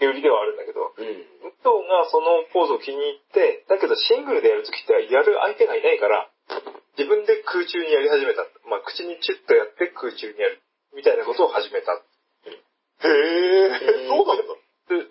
[0.01, 1.06] 売りではあるんだけど、うん。
[1.41, 6.29] 武藤がそのポーズを気に入って、だけどシングルでやるときってやる相手がいないから、
[6.97, 8.45] 自分で空中にやり始めた。
[8.69, 10.62] まあ口にチュッとやって空中にやる。
[10.93, 11.93] みたいなことを始めた。
[11.93, 14.43] へえ、そうなんだ。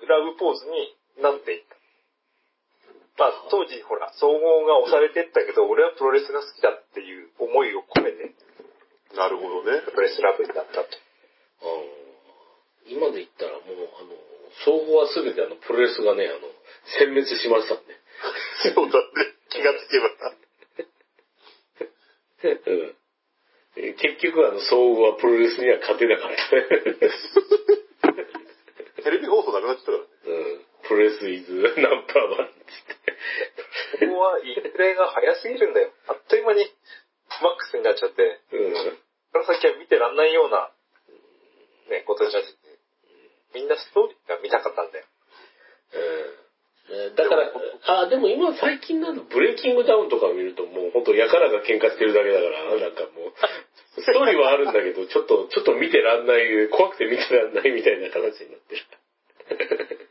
[0.07, 1.77] ラブポーズになっていった。
[3.19, 8.35] まあ当時ほら、総合が押されてったけど、俺はプロレスが好きだっていう思いを込めて、
[9.17, 9.83] なるほどね。
[9.93, 10.89] プロレスラブになったと。
[11.61, 11.85] あの
[12.89, 14.11] 今で言ったらもう、あの、
[14.65, 16.39] 総合はすべてあの、プロレスがね、あの、
[17.01, 17.81] 殲滅しましたね。
[18.75, 19.05] そうだね。
[19.51, 20.09] 気がつけば。
[22.45, 22.97] うん
[23.77, 26.69] え結局あの、総合はプロレスには勝てなかったね。
[29.03, 30.09] テレビ放送なくなっちゃったからね。
[30.27, 30.67] うん。
[30.85, 34.07] プロレスイズナンバーワンって。
[34.07, 35.91] ここはインフレが早すぎるんだよ。
[36.09, 36.69] あっという間に
[37.41, 38.75] マックスになっちゃって、うん。
[39.33, 40.69] この先は見てらんないような、
[41.89, 42.62] ね、ことになっちゃって。
[43.55, 45.05] みんなストーリーが見たかったんだよ。
[45.95, 46.43] うん
[46.91, 47.53] えーだから、
[47.87, 53.33] あ、でも今最近なのブレイキングダウンとかを見るともう本当やからが喧嘩してるだけだから、なんかもう、
[54.01, 58.83] ストーリーはあるんだけど、 ちょっと、ちょっと見てらんない、怖くて見てらんないみたいな形になってる。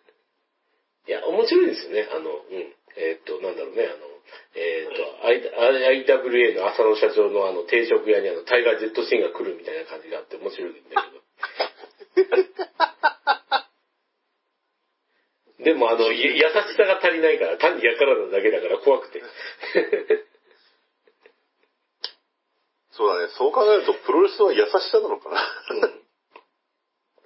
[1.08, 2.08] いや、面白いですよね。
[2.12, 2.74] あの、うん。
[2.96, 3.96] えーっと、なんだろうね、あの、
[4.56, 10.80] えーっと、I- IWA の浅野社長のあの、定食屋にあの、タイガージェットシーンが来るみたいな感じがあって面白いんだ
[12.16, 12.32] けど。
[15.72, 16.44] でもあの、い優し
[16.76, 19.24] さが足りないから、単にやからなだけだから怖くて。
[22.92, 23.32] そうだね。
[23.40, 25.40] そう考えると、プロレスは優しさなのかな。
[25.72, 25.84] うん。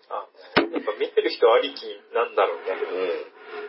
[0.10, 0.30] あ
[0.62, 2.72] やっぱ見てる人ありきなんだろうね。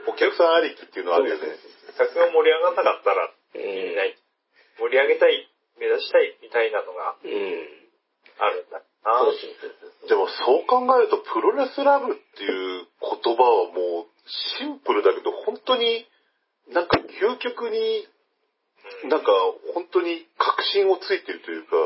[0.07, 1.57] うお客さんありきっていうのはあるよね。
[1.97, 3.31] 客が盛り上がんなかったら、ん。
[3.55, 4.03] みんな
[4.79, 7.17] 盛り上げたい、目指したいみたいなのが。
[8.39, 8.85] あるんだな。
[9.25, 9.55] そうそう
[10.01, 10.09] そう。
[10.09, 14.17] でもそう考えると、プロレスラブっていう言葉はもう
[14.59, 16.07] シンプルだけど、本当に
[16.72, 18.07] なんか究極に、
[19.11, 19.26] なんか
[19.74, 21.76] 本当に確信をついてるというか、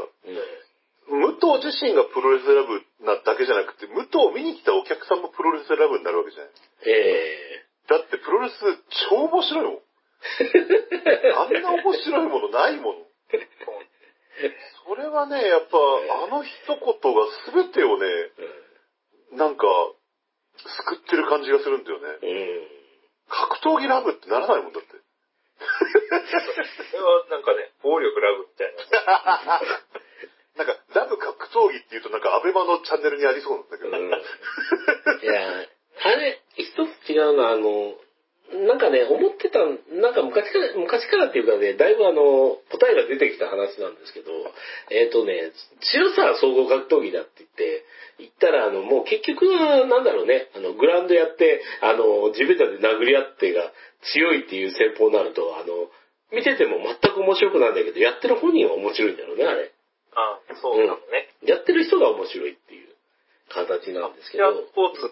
[1.11, 1.21] うん。
[1.21, 6.53] 武藤自身がプロレスラブなだけじゃなくて、武藤を見に来たお客さんもプロレスラブになるわけじゃない。
[6.87, 8.55] えだってプロレス
[9.11, 9.81] 超面白いもん。
[11.35, 13.07] あんな面白いものないもの。
[14.87, 15.79] それはね、やっぱ
[16.25, 18.07] あの一言が全てをね、
[19.33, 19.67] えなんか、
[20.87, 22.19] 救ってる感じがするんだよね。
[23.63, 24.89] 闘技ラブってならないもんだって。
[26.91, 29.61] それはなんかね、暴力ラブみたいな。
[30.65, 33.91] なんか、ラブ格闘技っていうとなんかアベマのチャンネルにありそうなんだけど。
[33.91, 34.11] うん。
[34.11, 35.67] いや、
[36.03, 36.73] あれ、一
[37.05, 37.95] つ違うのは、あの、
[38.51, 39.63] なんかね、思ってた、
[39.95, 44.33] なんか昔から、昔からっていうかね、だいぶあの、答えが出てきた話なんですけど、
[44.91, 45.53] えっ、とね、
[45.95, 47.85] 強さは総合格闘技だって言って、
[48.19, 53.71] 言ったら、あの、もう結局は、なんだろうね、あの、グラウンドやって、あの、地べたで殴り合ってが
[54.13, 55.89] 強いっていう戦法になると、あの、
[56.33, 59.73] 見てても全く面白くないんだけど、やってる本人は面白いんだろうね、あれ。
[60.13, 61.31] あそうなのね。
[61.43, 62.89] やってる人が面白いっていう
[63.49, 65.09] 形なんですけど、スポーツの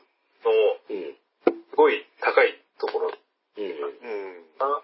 [0.90, 1.14] うん。
[1.70, 3.12] すごい高いところ
[3.59, 3.64] うん。
[3.64, 4.37] うん。
[4.59, 4.83] な。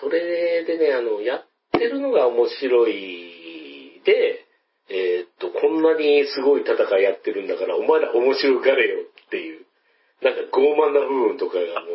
[0.00, 4.44] それでね、あの、やってるのが面白いで、
[4.90, 9.64] えーっと、こんなにすごい戦いやってるんだから、お前ら面白がれよっていう、
[10.22, 11.86] なんか傲慢な部分とかがも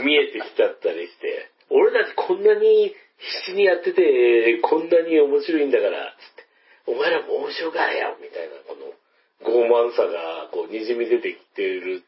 [0.00, 6.44] う、 見えてきちゃったりして、俺たちこんなに必死にやってて、こんなに面白いんだから、つって、
[6.86, 8.94] お前らも面白がれよみたいな、この
[9.42, 12.02] 傲慢さが、こう、滲み出てきてる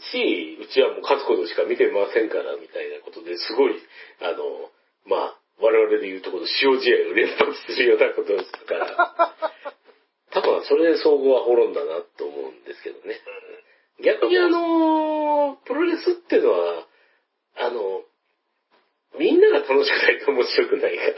[0.00, 3.74] し、うちはもう勝つことしか見てませんから、みたいなことですごい、
[4.20, 4.70] あの、
[5.06, 9.34] まあ、我々で言うとこの塩試合を連発するようなことですから、
[10.30, 13.20] 多分それで総合は滅んだなと思うんですけどね。
[14.00, 16.86] 逆にあの、プロレスっていうのは、
[17.56, 18.04] あの、
[19.18, 21.14] みんなが楽しくないと面白くないから。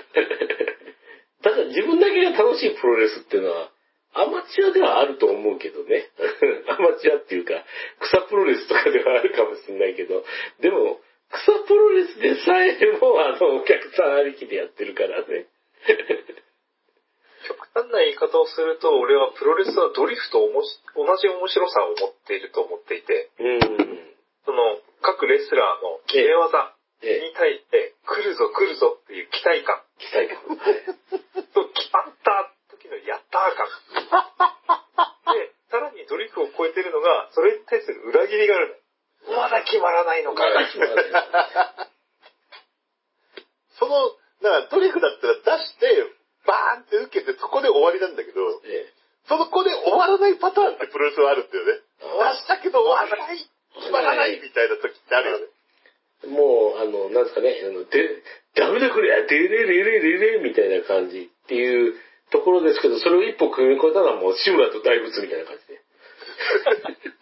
[1.43, 3.71] た だ自分だけが楽しいプロレスっていうのは、
[4.13, 6.11] アマチュアではあると思うけどね。
[6.69, 7.65] アマチュアっていうか、
[8.01, 10.25] 草プロレスとかではあるかもしれないけど、
[10.61, 15.47] でも、草プロレスでさえも、あの、お客さんありきでやってるからね。
[17.47, 23.61] 極端な言い方をすると、俺はプロレスはドリフとおもし同じ面白さを持っていると思っていて、うん。
[24.45, 30.57] その、各レスラーの決め技ええ、に対して、来るぞ来るぞっていう期待感期待感。
[30.59, 30.75] はい
[31.55, 32.60] と、決まった時
[32.91, 33.67] のやったー感。
[35.35, 38.83] で、さらにドリフを超えてるのが、それに対する裏切りがある
[39.31, 39.37] の。
[39.37, 40.43] まだ決まらないのか。
[43.79, 44.11] その、
[44.43, 46.05] だからドリフだったら出して、
[46.47, 51.73] バーンって受けてそこで終わりなんだけど、ええそのこで終わらないパターンってプロレスはあるんだよね。
[52.03, 53.39] あ出したけど終わらない
[53.79, 55.47] 決まらないみたいな時ってあるよね。
[56.35, 58.23] もう、あの、なんですかね、あの、で、
[58.55, 61.95] ダメだこれ、デレレレレレみたいな感じっていう
[62.31, 65.81] ところですけど、それを一歩組み越えたのはもう志村と大仏みたいな感じで。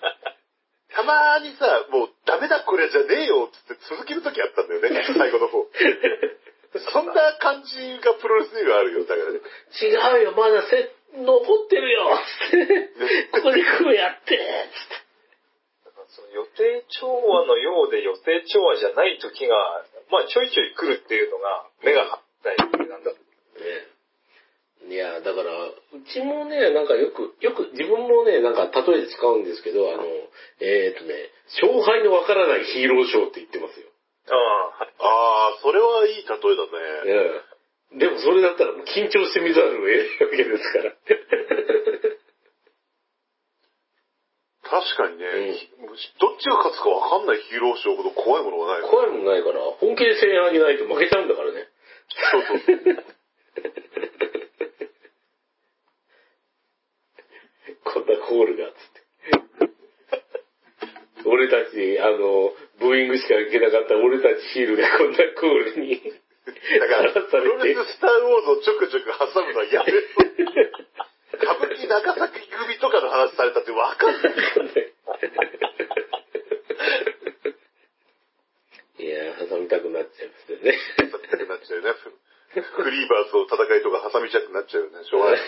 [0.95, 5.67] たまーにさ、もうダメだこれじゃねえよって続ける時あったんだよね、 最後の方。
[6.93, 9.41] そんな感じがプロレスにはあるよ、だからね。
[9.81, 12.19] 違うよ、まだせ、残ってるよ
[12.51, 12.91] つって、
[13.33, 15.09] ここでこうやってつって。
[16.09, 22.65] その予定調和のようで予定調和じゃない時が、まあちょいちょい来るっていうのが、目が張ったいな
[22.97, 23.13] んだ。
[23.13, 23.19] ね
[24.89, 25.75] いや、だから、う
[26.13, 30.05] ちもね、なんかよく、よく自分もね、なんか例えで使うんですけど、あの、
[30.61, 31.31] えっ、とね、
[31.61, 33.87] 勝敗のわからないヒーローショーって言ってますよ。
[34.29, 34.89] ああ、はい。
[34.99, 36.41] あー、それはいい例えだね。
[37.07, 37.59] ええ
[37.89, 40.93] でもそれだったら緊張してみざるを得ないわけですから。
[44.69, 48.89] 確かにね、うんどっちが勝つかわかんないヒーローショーほど怖いものはないよ。
[48.89, 51.65] 怖いもんないから、本気で声援上げないと負けちゃうんだからね。
[52.13, 53.05] そうそう。
[57.89, 59.01] こんなコールが、つって。
[61.25, 66.01] 俺たち、あの、ブーイングしか行けなかった俺たちヒールがこんなクールに。
[66.01, 70.01] だから、さプロれてレススターウォーズをちょくちょく挟むのはやめろ。
[71.39, 74.33] 歌舞伎長崎組とかの話されたってわかんない。
[78.99, 80.75] いやー、挟みたくなっちゃいますよね。
[81.31, 81.93] なくなっちゃうよね。
[82.55, 85.05] フフリーバーズの戦いとか挟みたくなっちゃうよね。
[85.05, 85.41] しょうがない。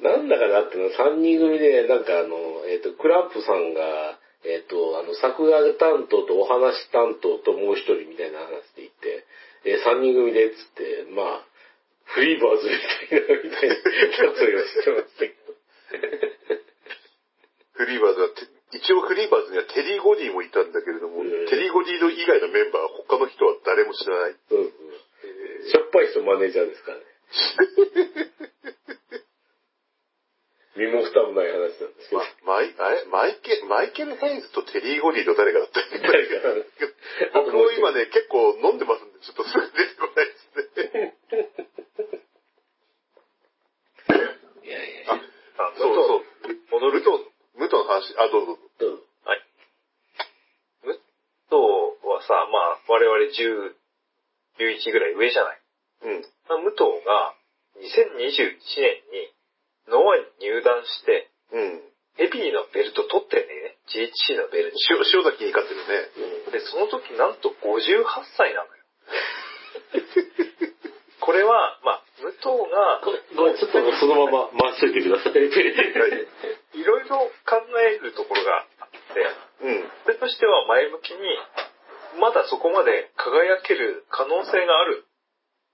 [0.00, 9.26] なんだかなっていうのは3人組で、なんかあの、えっ、と、クランプさんが、えっ、と、あの、作画担当とお話担当ともう一人みたいな話でいて、
[9.66, 11.44] えー、3人組でっつって、まあ、
[12.14, 15.58] フリーバーズみたいな、みたいな例えをしてましたけど。
[17.72, 18.46] フリーバーズはて、
[18.78, 24.36] 一応フリーバーズにはテリー・ゴディもいたんだけれども、うんテリー・ゴディの以外のメンバー、他の人は誰も知らない。
[24.50, 24.70] うんうん。
[25.66, 27.04] しょっぱい人マネージャーですからね。
[30.78, 32.22] 身も蓋もない話なんですけど。
[32.46, 33.04] ま、マイ、あれ
[33.68, 35.86] マイケ、ル・ヘイズとテリー・ゴディと誰かだったか
[37.44, 40.56] 僕も今ね、結構飲んでますんで、ちょっとすぐ出てこないです
[40.96, 41.14] ね。
[44.64, 45.12] いやいや。
[45.12, 46.24] あ、そうそう。
[46.72, 47.24] 戻る武藤、
[47.58, 48.58] 武藤の話、あ、どうぞ。
[48.78, 49.04] どうぞ。
[51.48, 53.72] とはさ、まあ、我々10、
[54.60, 55.60] 11ぐらい上じゃない？
[56.02, 56.20] うん。
[56.48, 57.32] まあ武藤が
[57.80, 59.32] 2021年に
[59.88, 61.80] ノアに入団して、うん。
[62.20, 63.78] ヘビーのベルト取ってんだよね。
[63.88, 64.78] GHC のベルト。
[64.90, 66.52] 塩、塩崎に勝ってるね。
[66.52, 67.67] で、その時なんと58
[68.36, 68.82] 歳なのよ。
[71.20, 75.32] これは、まあ、武藤が、これ、これちょっとそのまま回しといてください。
[75.32, 75.48] はい。
[76.74, 79.26] いろいろ考えるところがあって、
[79.60, 79.90] うん。
[80.04, 81.38] それとしては前向きに、
[82.18, 85.04] まだそこまで輝ける可能性がある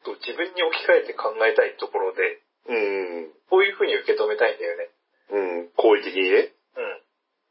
[0.05, 3.32] と自分に置き換えて考えたいところで、うん。
[3.48, 4.90] こういうふうに受け止めたいんだよね。
[5.30, 5.68] うん。
[5.76, 6.52] 好意的にね。
[6.76, 7.05] うん。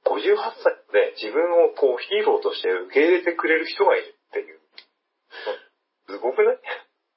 [0.06, 4.16] 58歳で自分をこうヒーローとして受け入れてくれる人がいる。
[6.08, 6.60] すごくない？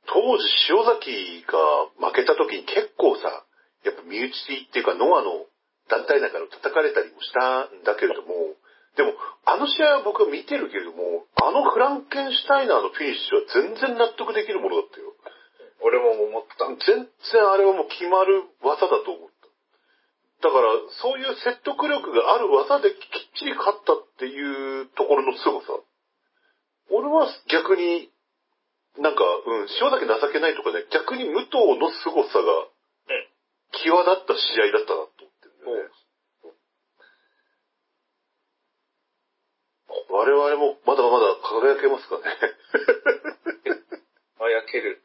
[0.07, 3.45] 当時塩崎が負けた時に結構さ、
[3.85, 5.47] やっぱ身内っていうかノアの
[5.91, 8.55] 団体だから叩かれたりもしたんだけれども、
[8.97, 9.13] でも
[9.45, 15.13] あの試合は僕は見てるけれども、あのフランケンシュタイナーのフィニッシュは全然納得できるものだったよ。
[15.83, 16.67] 俺も思った。
[16.87, 20.49] 全然あれはもう決まる技だと思った。
[20.49, 20.69] だから、
[21.03, 22.99] そういう説得力がある技できっ
[23.37, 25.77] ちり勝ったっていうところの凄さ。
[26.91, 28.11] 俺は逆に、
[28.99, 32.69] なんか、うん、塩だけ情けないとかね、逆に武藤の凄さが、
[33.73, 35.91] 際立った試合だったなと思ってるんだよね。
[40.09, 42.25] 我々もまだまだ輝けますかね。
[44.39, 45.03] 輝ける。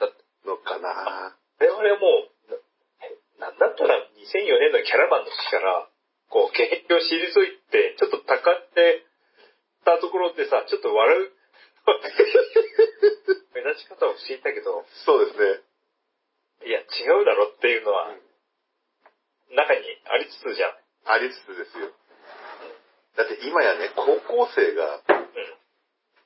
[0.46, 1.36] のかな。
[1.58, 5.88] 我々もう、ななんだったら2004年のキャラバンの時から、
[6.30, 9.04] こう、現役を退いて、ちょっと高って
[9.84, 11.32] たところでさ、ちょっと笑う、
[13.54, 15.60] 目立ち方をしていたけど、そうですね。
[16.66, 18.14] いや、違うだろっていうのは、
[19.50, 20.76] 中にありつつじゃん。
[21.06, 21.90] ありつつですよ。
[23.16, 25.02] だって今やね、高校生が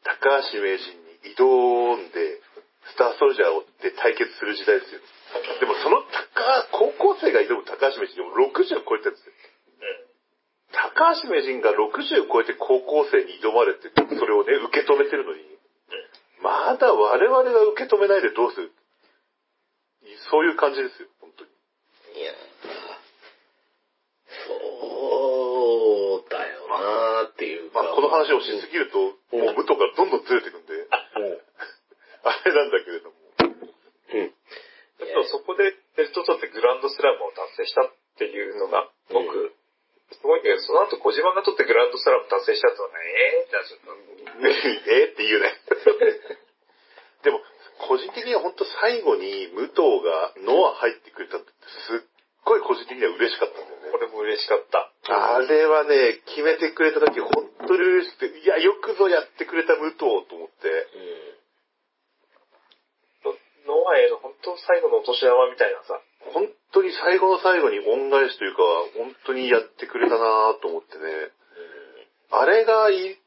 [0.04, 0.92] 高橋名人
[1.24, 2.40] に挑んで、
[2.90, 5.00] スターソルジャーをで対決する時代ですよ。
[5.60, 6.02] でもその
[6.34, 9.32] 高、高校生が挑む高橋名人でも60を超えてるんですよ。
[11.02, 15.42] 高橋名人が60を超えて高校生に挑まれて、それをね、受け止めてるのに、
[16.38, 18.70] まだ我々が受け止めないでどうする？
[20.30, 21.50] そういう感じですよ、本当に。
[22.22, 22.30] いや
[24.46, 27.82] そうだよなーっていうか。
[27.82, 28.98] まあ、この話をしすぎると、
[29.34, 30.98] もう武藤がどんどんずれていくんで、あ
[32.46, 33.16] れなんだけれども。
[34.14, 34.30] うん。
[34.30, 39.52] ちょっとそこでベルト取ってグランドスラムを達成したっていうのが、僕、うん
[40.14, 43.92] すごいんだけど、その後小島が取ってグランドスラム達成したってのはね、えーってなっちゃった。
[44.92, 45.52] えって言うね。
[47.22, 47.40] でも、
[47.88, 51.46] 個人的には本当最後に武藤がノア入ってくれたって
[51.86, 52.06] すっ
[52.44, 53.90] ごい個人的には嬉しかったんだよね。
[53.90, 54.90] これも嬉しかった。
[55.06, 57.30] あれはね、決めてくれた時本
[57.66, 60.86] 当に嬉しくて、いや、よくぞやってくれた武藤と思って、
[63.66, 66.00] ノアへの本当最後のお年玉みたいなさ、
[66.30, 68.62] 本当に最後の最後に恩返しというか、
[68.96, 71.32] 本当にやってくれたなと思ってね。
[72.30, 73.18] あれがい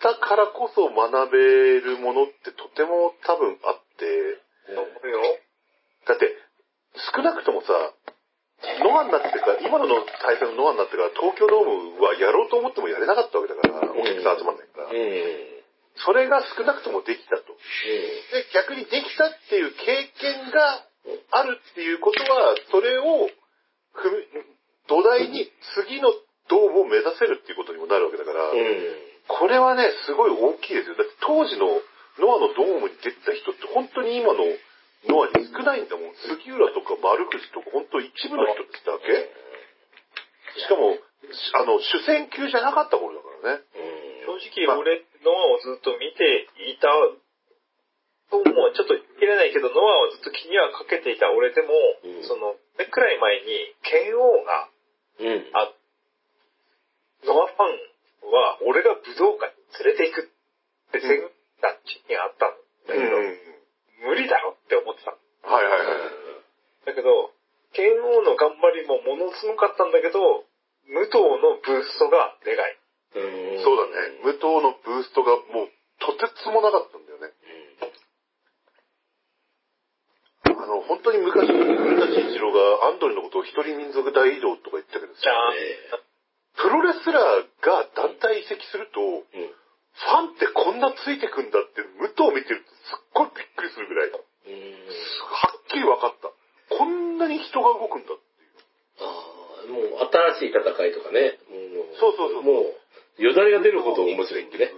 [0.00, 1.38] たからこそ学べ
[1.80, 4.40] るものってとても多分あって。
[6.06, 6.34] だって、
[7.14, 7.68] 少なくともさ、
[8.82, 14.90] ノアになってから、今の対戦のノアになってから、東京ドームはやろうと思ってもやれなかったわけだから、お客さん集まんないから。
[16.04, 17.42] それが少なくともできたと。
[18.32, 20.86] で、逆にできたっていう経験が
[21.30, 23.28] あるっていうことは、それを
[23.96, 24.24] 踏み、
[24.88, 26.12] 土台に次の
[26.48, 28.58] ドームを目指せるっていうことにもなるわけだから、うん。
[29.28, 30.96] これはね、すごい大きいですよ。
[30.96, 31.68] だって当時の
[32.18, 34.40] ノアのドームに出てた人って本当に今の
[35.06, 36.14] ノアに少ないんだもん。
[36.16, 39.12] 杉浦とか丸藤とか本当一部の人って言ったわけ？
[40.58, 43.62] しかも、あの、主戦級じゃなかった頃だからね。
[44.24, 46.88] 正直俺、ノアをずっと見ていた、
[48.30, 51.72] ともうちょっと言い切れないけど、ノアをずっと気にはかけていた俺でも、
[52.04, 52.56] うんその、
[52.90, 54.68] くらい前に、剣王が、
[55.20, 55.50] うん。
[55.52, 55.72] あ、
[57.24, 60.30] ノアファンは、俺が武道館に連れて行く
[60.88, 61.30] って宣言
[62.08, 62.56] にあったん
[62.88, 63.16] だけど、
[64.08, 65.10] 無理だろって思ってた。
[65.10, 66.86] はいはいはい。
[66.86, 67.32] だけど、
[67.72, 70.44] 剣王の頑張りもものすごかったんだけど、
[70.88, 72.78] 武藤のブーストがでかい。
[73.16, 74.20] うんそうだね。
[74.24, 75.68] 武藤のブーストがもう
[76.00, 77.32] とてつもなかったんだよね。
[80.44, 85.20] あの、本当に昔、古舘一郎がアンドレのことを一人民族大移動とか言ったけどさ、
[85.56, 85.90] え
[86.60, 89.00] プロレスラーが団体移籍すると、
[89.32, 89.50] えうん。
[89.98, 94.22] ファンってこんなついてくんだって、武藤を見てるとすっごいびっくりするぐらい、はうん。
[94.22, 96.30] っきり分かった。
[96.76, 98.54] こんなに人が動くんだっていう。
[99.02, 99.26] あ
[99.64, 100.08] あ、もう
[100.38, 101.38] 新しい戦いとかね。
[101.50, 102.62] もそうそうそうも
[103.18, 104.70] う、よだれが出るほど面白いんでね。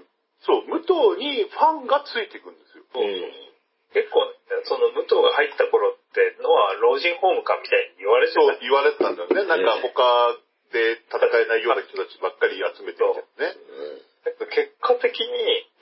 [0.42, 2.84] そう、武藤にファンがついていくんですよ。
[2.94, 3.49] うん。
[3.92, 4.22] 結構、
[4.64, 9.46] その武藤が入った頃ってのは老人ホームかみたいに言われてたそう言われてたんだよね。
[9.46, 10.36] なんか他
[10.70, 13.58] で戦えないような人たちばっかり集めてみたいなね。
[14.24, 15.18] だけど結果的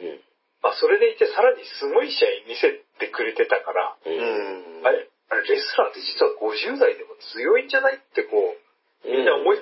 [0.01, 0.21] に、うん。
[0.63, 4.09] まあそれでいてさらにすごい試合見せてくれてたから、う。
[4.09, 4.87] うんん。
[4.87, 8.57] あれ、あれレスラーって実は50代でも強いんじゃないってこ
[9.05, 9.59] う、みんな思い、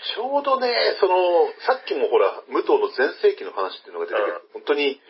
[0.00, 1.14] ちょうどね、その、
[1.68, 4.42] さっきもほら、武藤の全盛期の話っていうのが出てくる。
[4.52, 5.00] 本当に、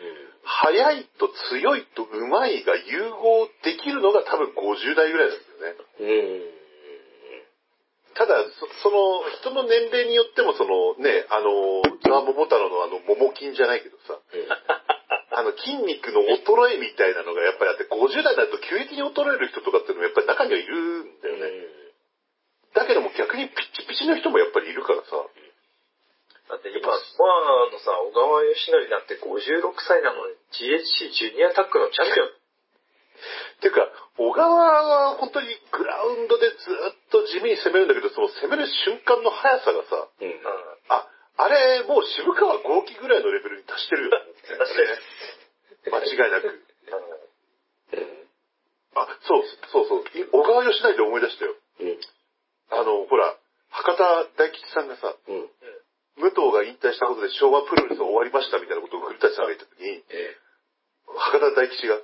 [0.43, 5.75] 速いと強いと上手いが融合できるのが多分50代ぐらいですよね。
[5.99, 6.61] うん。
[8.13, 14.19] ただ、そその、人の年齢によっても、そのね、あの、ザ・モモタロウのあの、モモ筋じゃないけどさ、
[15.31, 20.75] あの、筋肉の衰えみたいなのがやっぱりあって、50代になると急激に衰える人とかっていうのもやっぱり中にはいる
[21.07, 21.81] んだよね。
[22.73, 25.11] だけども逆にピッチピチの人もやっぱりいるからさ、
[26.51, 26.99] だって今、まあ
[27.71, 32.27] のさ、小川義則なんて56歳なのに GHC ジュニアタックのチャンピオン。
[32.27, 33.87] っていうか、
[34.19, 40.35] 小川は本当にグラウンドでずっと地味に攻めるんだけど、その攻める瞬間の速さがさ、うん。
[40.91, 41.07] あ、
[41.39, 44.27] あれもう渋川豪輝ぐらいのレベルに達してるよね。
[45.87, 46.51] 間違いなく。
[48.91, 50.19] あ、そう、そうそう。
[50.19, 51.55] い小川義成で思い出したよ。
[51.79, 51.99] うん。
[52.75, 53.37] あの、ほら、
[53.69, 55.49] 博多大吉さんがさ、うん。
[56.19, 60.35] 武藤が引退したことで昭和プロレス終わりましたみたいなことを古舘さんが言った時に、え
[61.07, 61.99] 博多大吉が、い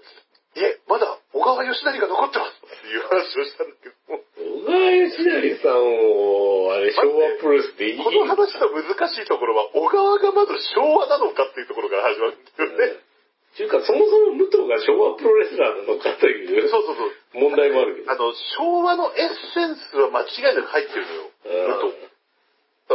[0.59, 4.41] え、まだ小川義成が残ってますっていう話をしたんだけども、え。
[4.41, 13.07] 小川義成さんを、あれ、昭和プロレスでいいこの話の難しいところは、小川がまず昭和なのかっていうところから始まるんだよね。
[13.53, 17.41] っていうか、そもそも武藤が昭和プロレスラーなのかというそうそうそう。
[17.41, 18.11] 問題もあるけど。
[18.11, 21.31] あの、昭和のエッセンスは間違いなく入ってるのよ。
[21.81, 22.16] 武藤。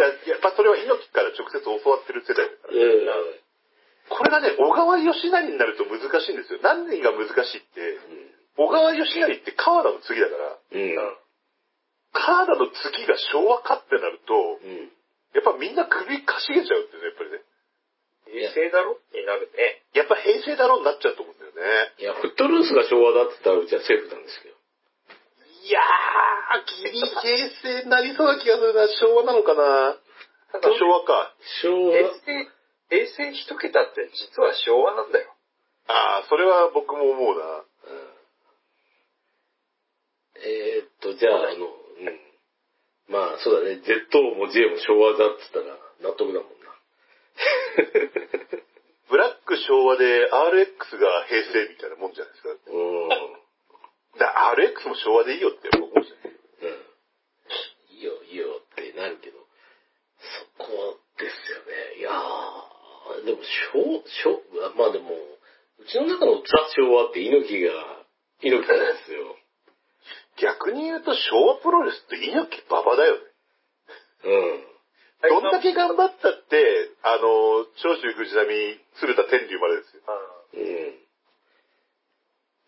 [0.00, 2.74] ややっぱそれは猪木から直接教わってる世代だから。
[2.74, 3.40] うん。
[4.08, 6.60] これがね、小川義成になると難しいんですよ。
[6.62, 7.98] 何が難しいって、
[8.56, 10.96] 小川義成って川田の次だから、うん。
[12.12, 14.92] 川田の次が昭和かってなると、うん。
[15.32, 17.40] やっぱみんな首かしげちゃうんだよね、やっぱりね。
[18.32, 18.98] 平成だろ？
[19.12, 19.82] になるね。
[19.94, 20.76] やっぱ平成だろ？
[20.76, 21.92] うになっちゃうと思うんだよね。
[21.98, 24.51] いや、フットルースが昭和だって言ったらうちはセーフなんですけど。
[26.60, 28.88] ギリ平成になりそうな気がするな。
[28.88, 29.96] 昭和なのかな
[30.60, 31.34] 昭和か。
[31.62, 32.48] 昭和、平成、
[32.90, 35.32] 平成一桁って実は昭和なんだよ。
[35.88, 37.64] ああ、それは僕も思うな。
[40.42, 42.18] えー、っと、じゃあ、あの、うん。
[43.08, 43.80] まあ、そうだね。
[43.86, 46.74] Z も J も昭和だっつったら納得だもんな。
[49.08, 52.50] ブラック昭和で RX が平成みたいなもんじゃないですか。
[52.66, 53.08] うん。
[54.18, 56.18] だ RX も昭和でいいよって思うじゃん。
[56.26, 56.86] うん。
[57.90, 59.38] いいよ、いいよってなるけど、
[60.58, 61.98] そこですよね。
[61.98, 63.38] いやー、でも、
[63.72, 64.42] 昭、昭、
[64.76, 66.46] まあでも、うちの中のザ
[66.76, 67.72] 昭和って猪木が、
[68.42, 69.36] 猪木なんですよ。
[70.40, 73.20] 逆に言うと昭和プロレスって猪木馬場だよね。
[74.24, 74.28] う
[74.58, 74.72] ん。
[75.28, 80.02] どんだけ頑張ったって、あの、長州藤波、鶴田天竜までですよ。
[80.54, 81.02] うん。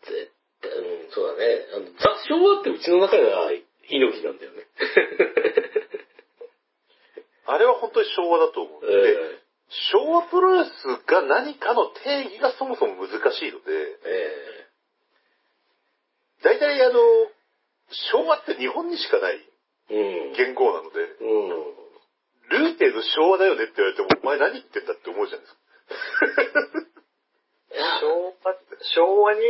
[0.02, 0.32] 絶
[0.62, 1.66] 対、うん、そうだね。
[1.74, 3.50] あの、ザ昭和ってうちの中では
[3.88, 4.66] 猪木なんだよね。
[7.46, 8.86] あれは本当に昭和だと思う。
[8.86, 9.44] で、え
[9.90, 10.70] 昭和プロレス
[11.06, 14.10] が何かの定義がそもそも難しいので、え
[14.60, 14.64] え
[16.44, 17.00] 大体あの、
[18.12, 19.40] 昭和って日本にしかない
[19.90, 20.32] うん。
[20.36, 22.68] 言語なので、うん。
[22.68, 25.60] ルーテーの昭和だよねって言われても、お前何言ってんだって思うじゃないですか。
[28.00, 28.54] 昭和、
[28.94, 29.40] 昭和に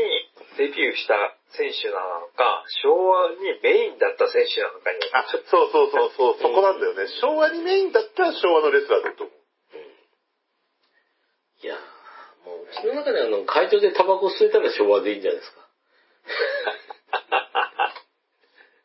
[0.57, 1.15] デビューした
[1.57, 7.07] 選手なのか、昭和にメインだった選手なのかに、あ、そうそうそうそう、そこなんだよね。
[7.21, 9.37] 昭和にメインだったら昭和のレスラーだと思う。
[11.63, 11.79] いやー
[12.45, 15.65] もう、うちの中であの、会場でタバコ吸えたら昭和でいいんじゃないですか。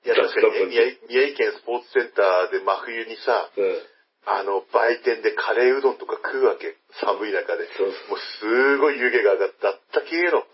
[0.06, 3.82] いや、確かにね、宮城県スポーツセンターで真冬にさ、うん。
[4.26, 6.76] あの、売店でカレーうどんとか食うわけ。
[7.02, 7.68] 寒い中で。
[7.76, 9.70] そうもうすごい湯気が上がった。
[9.70, 10.40] あったけえの。
[10.42, 10.46] だ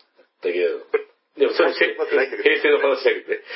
[0.43, 0.79] けど、
[1.37, 1.97] でもそれ、平成
[2.71, 3.41] の話だけどね。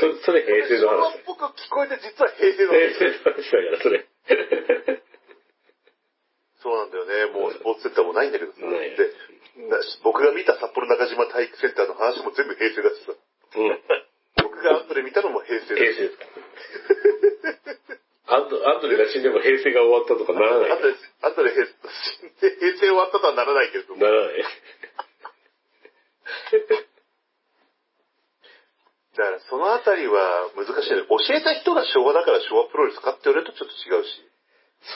[0.00, 0.94] そそれ平成の話。
[0.94, 2.94] 昭和っぽく聞こえて実は平成の話。
[2.98, 4.04] 平成の話だから、それ。
[6.58, 7.26] そうなんだよね。
[7.26, 8.58] もうスポーツセンターもないんだけどさ。
[8.58, 8.66] で、
[9.68, 13.12] な僕が見た札幌中島体育センターの話も全部平成だしさ。
[13.12, 13.16] う
[13.62, 13.80] ん。
[14.42, 15.78] 僕が後で見たのも平成だし。
[15.78, 16.24] 平成ですか。
[18.26, 20.70] アンドアンドレが死んでも平成が終わったとかならない。
[20.72, 21.72] 後で、後で平成
[22.40, 24.02] 平成終わったとはならないけれども。
[24.02, 24.42] ならない。
[29.16, 29.30] だ
[29.84, 31.04] からそのあたりは難しいね。
[31.04, 34.24] 教えた人が昭和だから昭和プロレスかって言われるとちょっと違うし。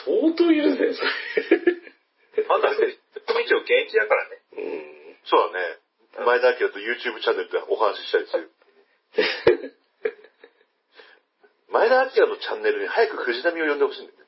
[0.05, 1.09] 相当いるんだよ、それ。
[2.47, 2.77] まだね、
[3.25, 4.41] 組長現役だからね。
[4.57, 5.17] うん。
[5.25, 5.77] そうだね。
[6.25, 8.51] 前田明と YouTube チャンネルでお話ししたりする。
[11.69, 14.25] 前田明のチャンネルに早く藤波を呼んでほしいんだよね。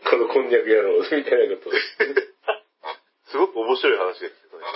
[0.10, 1.76] このこんにゃく野郎、みたいなこと。
[3.30, 4.66] すごく面白い話ですけどね。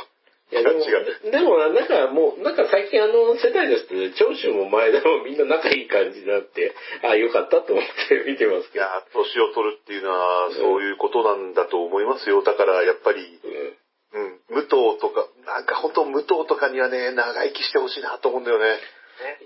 [0.52, 3.68] いやでも、違うでもな、なんかもう、なんか最近あの世代
[4.04, 8.84] で長州も前田もみんな仲いい感じになって、ああ、よかったと思って見てますけど。
[8.84, 12.42] いやー、年を取るっていうのは、そういうことなんだと思いますよ。
[12.42, 13.84] だから、やっぱり、うん
[14.14, 18.78] うん、武藤とか、なんか本当武藤とかにはね、長生きしてほしいなと思うんだよね。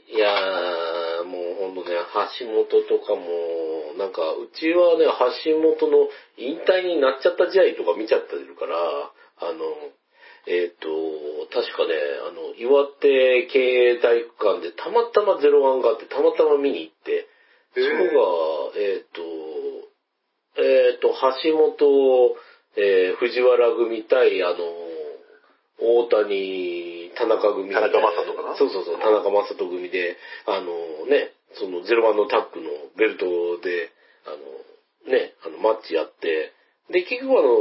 [0.09, 1.97] いやー、もうほんとね、
[2.41, 5.05] 橋本とかも、なんか、うちはね、
[5.45, 8.77] 橋本の引退になっちゃった試合とか見ちゃってるから、
[11.79, 11.95] かね、
[12.27, 17.31] あの、岩手経営体育館でたまたまゼロワンがあって、たまたま見に行って、
[17.75, 19.23] そこが、えっ、と、
[20.59, 21.15] えっ、と、
[21.45, 22.37] 橋本、
[22.77, 24.57] えー藤原組対、あの、
[25.81, 27.75] 大谷、田中組で。
[27.75, 28.57] 田中将人かな？
[28.57, 30.17] そうそうそう、田中将人組で、
[30.47, 33.91] あのね、そのゼロワンのタッグのベルトで、
[34.27, 36.53] あの、ね、あの、マッチやって、
[36.91, 37.55] で、結局あの、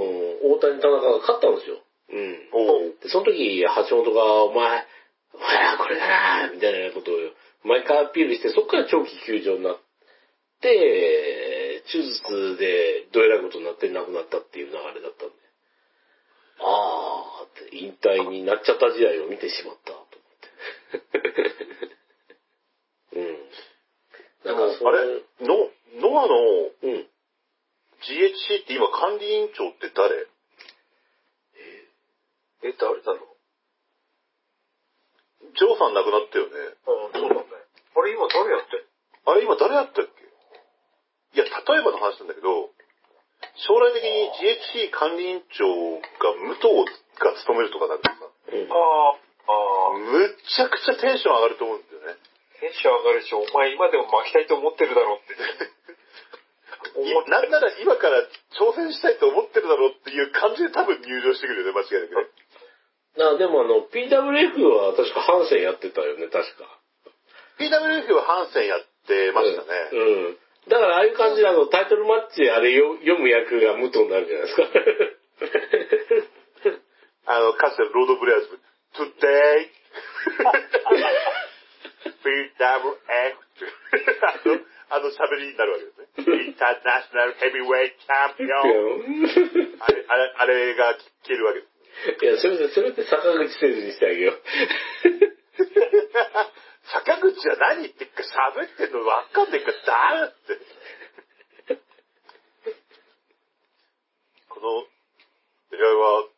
[0.54, 1.78] 大谷、田中が勝ったんですよ。
[2.10, 3.00] うん。
[3.00, 4.86] で、その時、橋本が、お前、
[5.34, 7.16] お前らこれだなみたいなことを
[7.64, 9.80] 毎回アピールして、そこから長期休場になっ
[10.62, 15.36] て、手術でどえらいことになって亡くなったっていう流れだったんで。
[16.60, 20.40] あーって、引退になっちゃった時代を見てしまった、と思っ
[21.12, 21.30] て。
[23.20, 23.50] うん。
[24.44, 26.36] なんかそあれ、ノ、ノアの
[26.82, 27.08] うん。
[28.02, 30.28] GHC って今管理委員長って誰？
[32.64, 33.38] え、誰だろう？
[35.54, 36.54] ジョーさん亡くなったよね？
[36.88, 37.42] うん、そうだね。
[37.96, 38.86] あれ今誰やってん
[39.26, 41.38] あれ今誰だったっけ？
[41.38, 42.72] いや、例えばの話なんだけど、
[43.68, 44.32] 将来的に
[44.90, 46.86] GHC 管理委員長が武藤
[47.20, 48.72] が務めるとかなるとさ、うん。
[48.72, 52.18] ああ、ああ、むっちゃくちゃテンション上がると思うんだよね。
[52.60, 55.34] テンション上がるし、お前今でも巻きたいと思ってるだろうって。
[56.98, 58.22] いなんなら今から
[58.58, 62.30] 挑戦したいと思ってるだろうっていう感じで多分入場してくるよね、間違いなくね。
[63.20, 66.80] あ、でもあの、PWF は確かハンセンやってたよね、確か。
[67.60, 69.68] PWF はハンセンやってましたね。
[69.94, 70.00] うん。
[70.00, 70.38] うん
[70.68, 74.68] だからああいう感じであの、タイトルマッチあれよ読む役が武藤になるじゃないですか。
[77.32, 78.60] あの、かつてのロードブレアーズ、
[79.00, 79.08] Today,
[82.20, 82.58] PWF
[84.28, 84.60] あの、
[84.90, 86.08] あの喋りになるわけですね。
[86.52, 88.48] International Heavyweight Champion
[89.80, 91.72] あれ、あれ、あれが聞けるわけです。
[92.08, 94.40] いや、それで、それって坂口誠二にしてあげよう。
[96.88, 100.58] 坂口は何言ってっか喋ってんの分かんねえからだーって。
[104.48, 104.88] この、
[105.76, 106.30] 映画は、は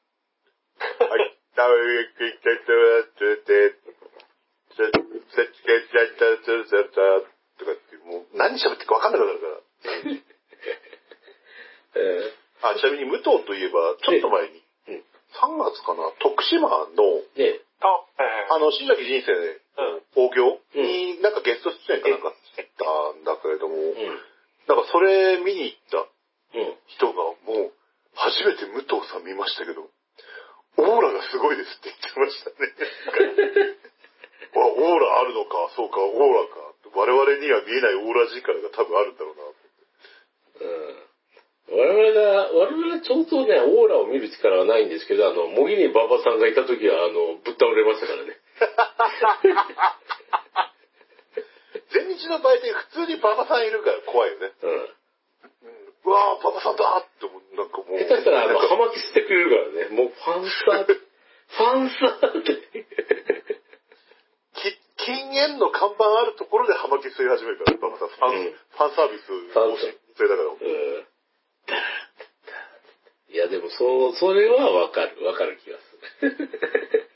[1.19, 3.89] い、ダウンキックテッテ
[4.75, 7.23] セッチケッチャッチャッチャッチャッチャ
[7.59, 9.61] とかって、もう何喋ってるか分かんなくなるから。
[11.95, 17.59] えあ、ちなみに武藤といえば、ちょっと前に、えうん3月かな、徳島の、ー、ね
[18.49, 20.29] あ、の、新崎人生で、うん。
[20.29, 23.95] 興行になんかゲスト出演かなんかしたんだけれども、うん。
[24.67, 26.05] なんかそれ見に行った
[26.57, 26.75] うん。
[26.87, 27.13] 人が
[27.45, 27.73] もう、
[28.15, 32.55] 初めて武藤さん見ましたけど、オーラがすごいですって言ってましたね。
[36.03, 36.69] オーラか。
[36.95, 39.43] 我々には見えないオーラ力が多分あるんだろうな。
[40.59, 41.09] うん。
[41.69, 48.37] 我々が、我々はちょうどね、オーラを見る力はないんですけど、あの、茂木に馬場さんがいた時は、あの、ぶっ倒れましたからね。
[51.89, 54.53] 全日の場合って普通に馬場さんいるから怖いよね。
[54.61, 54.93] うん。
[56.05, 57.41] うわぁ、馬場さんだって思う。
[57.57, 57.97] なんかもう。
[57.97, 59.97] 下手したら、あの、なんか葉巻吸ってくれるからね。
[59.97, 62.53] もう、ファンサー、 ファンサーって。
[64.53, 68.09] き禁煙の看板あるところで葉巻吸い始めるから、馬場さん。
[68.09, 69.77] ファン、うんファンサービスを
[70.15, 70.49] それだから。
[70.49, 71.07] うん。
[73.31, 75.23] いや、でも、そう、それはわかる。
[75.25, 77.09] わかる気がする。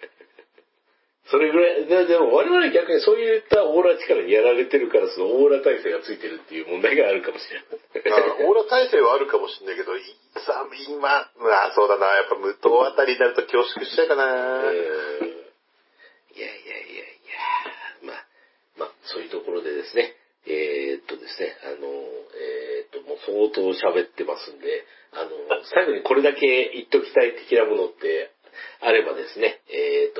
[1.25, 8.41] それぐらい、ででも我々逆にそういったオーラ力にやられてるから、そのオーラ耐性がついてるっていう問題があるかもしれない。
[8.41, 10.01] あオーラ体制はあるかもしれないけど、い
[10.45, 14.25] さ、今、あそうだな、やっぱ無糖あたりになると恐縮しちゃうかな。
[14.25, 15.43] うん
[16.33, 17.21] いやいやいやい
[18.01, 18.25] や、まあ、
[18.79, 20.17] まあ、そういうところでですね、
[20.49, 24.83] えーっとですね、あの、えーっと、もう相当喋ってますんで、
[25.13, 25.29] あの、
[25.69, 26.41] 最後にこれだけ
[26.73, 28.33] 言っときたい的なものって
[28.81, 29.61] あればですね、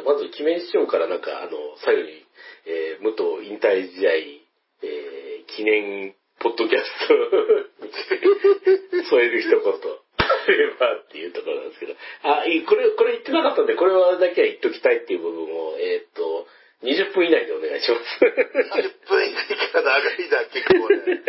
[0.06, 1.51] まず、記念師匠からなんか、あの、
[1.84, 2.26] 最後に、
[2.66, 7.14] えー、武藤引退試合、えー、記念、ポッドキャスト
[9.10, 10.04] 添える一言。
[10.24, 11.95] あればっていうところなんですけど。
[12.24, 16.47] あ、いい、これ、これ言ってなかったんで、これはだけは言っときたいっていう部分を、えーっと、
[16.84, 21.24] 20分以内でお願いします分以内から長いな、結構ね。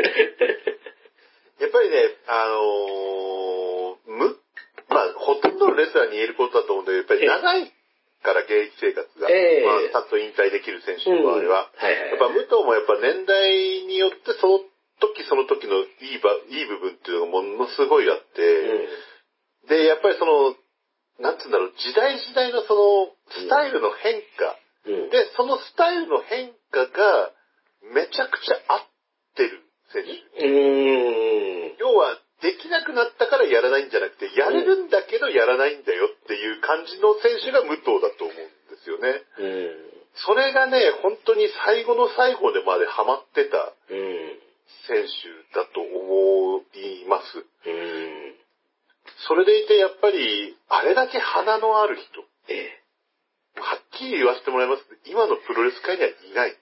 [1.61, 4.37] やっぱりね、あのーむ、
[4.89, 7.73] まあ、ほとんどのレスラーに言えることだと思うんで、やっぱり長い
[8.23, 14.59] から現役生活が、ええまあ、ちゃんと引退できる選手の場合は、うんはいはいやっぱ武藤もやっぱ年代によってその
[15.01, 18.89] 時その時のいいばいい部分っていうのがものすごいあって、
[19.69, 20.55] で、やっぱりその、
[21.21, 24.57] なんつうんだろう、時代時代のその、スタイルの変化、
[24.87, 24.95] うん。
[25.05, 25.11] うん。
[25.11, 27.33] で、そのスタイルの変化が
[27.95, 28.87] めちゃくちゃ合っ
[29.37, 29.63] てる
[29.93, 30.47] 選手。
[30.47, 31.77] うーん。
[31.79, 39.23] 要は、できなくなったからやらないんじゃなくて、やれるんだけどやらないんだよっていう感じの選手が武藤だと思うんですよね。
[39.39, 39.95] うん。
[40.17, 44.45] それがね、本当に最後の最後でまでハマってたうん。
[44.89, 47.41] 選手だと思います。
[47.41, 48.35] うん。
[49.29, 52.81] それでいてやっぱり、あれだけ鼻のある人、え
[53.57, 53.61] え。
[53.61, 56.57] はっきり言わせてもらいますけど今のプロレス界にはいない。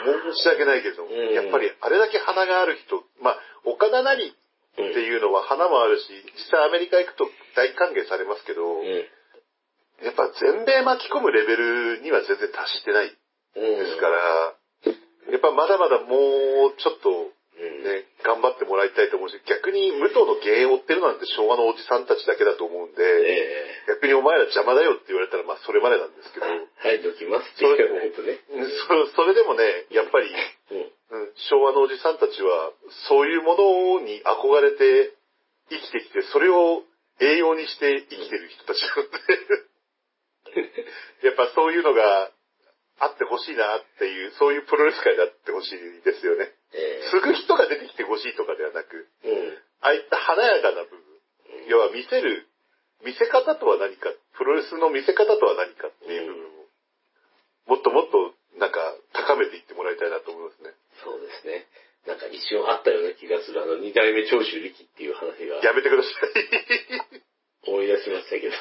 [0.00, 9.04] 申し訳ないけど、うんやっぱりあれだけ鼻がある人、まあ、岡田なりっていうのは花もあるし、実際アメリカ行くと大歓迎されますけど、うん。
[10.00, 13.19] やっぱ全米巻き込むレベルには全然達してないうん。
[13.54, 14.54] ですから、
[15.30, 17.84] やっぱまだまだもうちょっとうん。
[17.84, 24.00] ね、頑張ってもらいたいと思うし、逆に武藤の芸を追ってるなんて昭和のおじさんたちだけだと思うんで、ええ。
[24.00, 28.40] 逆にお前ら邪魔だよって言われたらまあそれまでなんですけど、はい、どきますって言わないとね。
[29.12, 30.88] そそれでもね、やっぱり、うん。
[30.88, 32.72] うん昭和のおじさんたちは、
[33.08, 33.56] そういうも
[34.00, 35.12] のに憧れて
[35.68, 36.82] 生きてきて、それを
[37.20, 39.10] 栄養にして生きてる人たちなので、
[41.28, 42.30] やっぱそういうのが
[43.00, 46.52] あってほしいなっていう、そういうプロレス界であってほしいですよね。
[46.72, 49.30] え継ぐ人が出てきてほしいとかではなく、え。
[49.30, 49.58] うん。
[49.80, 51.00] ああいった華やかな部分、
[51.68, 52.46] 要は見せる、
[53.02, 58.78] 見せ方とは何か、プロレスの見せ方とは何かっていう部分を、もっともっとなんか
[59.16, 60.76] 高めていってもらいたいなと思いますね。
[61.02, 61.66] そうですね。
[62.06, 67.24] なんか一瞬あったような気がする、あの、二代目長州力っていう話がやめてください。
[67.68, 68.56] 思い出しましたけど、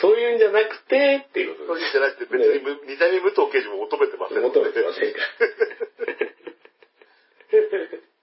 [0.00, 1.78] そういうんじゃなくて、っていうこと。
[1.78, 5.20] そういうんじゃなくて別にむ二代目武藤刑事も求めてません求めてませんか。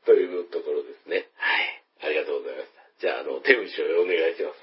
[0.06, 1.32] というところですね。
[1.40, 1.84] はい。
[2.04, 2.84] ありがとうございました。
[3.00, 4.60] じゃあ、あの、手打ちをお願いします。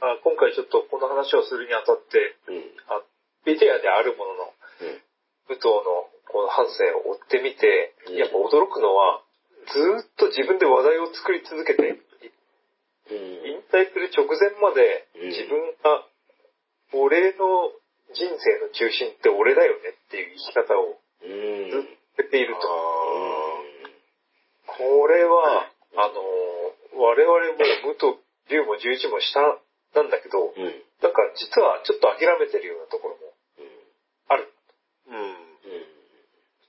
[0.00, 2.76] あ今回ちょっとこの話をするにあたって、うん。
[2.92, 3.00] あ
[3.48, 4.52] ビデアであるものの、
[4.84, 5.00] うん。
[5.48, 9.22] 武藤のこの半生を追ってみて、うんやっぱ驚くのは、
[9.72, 12.05] ずーっと自分で話題を作り続けて、うん。
[13.10, 16.06] 引退する直前までうん自分が、
[16.92, 17.72] 俺の
[18.14, 21.70] 人生の中心って俺だよねっていう生き方をうん。
[21.70, 21.96] ずっと
[22.30, 22.60] ていると。
[22.60, 22.64] あ
[24.66, 26.20] これは、あの、
[27.00, 29.40] 我々も武藤、龍も十一も下
[29.94, 30.62] なんだけど、うん。
[30.62, 30.82] うん。
[31.02, 33.32] なんか実はちょっと諦めてるようなところも
[34.28, 34.52] ある。
[35.08, 35.20] ーうん。
[35.20, 35.36] うん。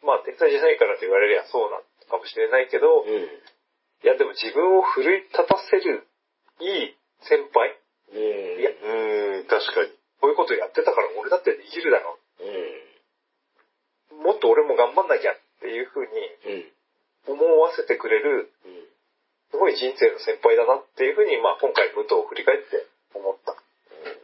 [0.04, 3.10] まあ天才じゃないからと言われりゃそうなのかもしれないけど、うん。
[3.10, 6.07] いやでも自分を奮い立たせる
[6.60, 7.78] いい先輩。
[8.14, 8.60] うん。
[8.60, 9.92] いや、うん、確かに。
[10.22, 14.18] こういうことやってたから俺だってできるだろう。
[14.18, 14.24] うん。
[14.24, 16.74] もっと俺も頑張んなきゃっていうふうに、
[17.28, 18.88] 思わせてくれる、うん、
[19.52, 23.54] すごい人生の先輩だなっていうふうに、まあ今回武藤を振り返って思った。
[23.54, 24.18] うん。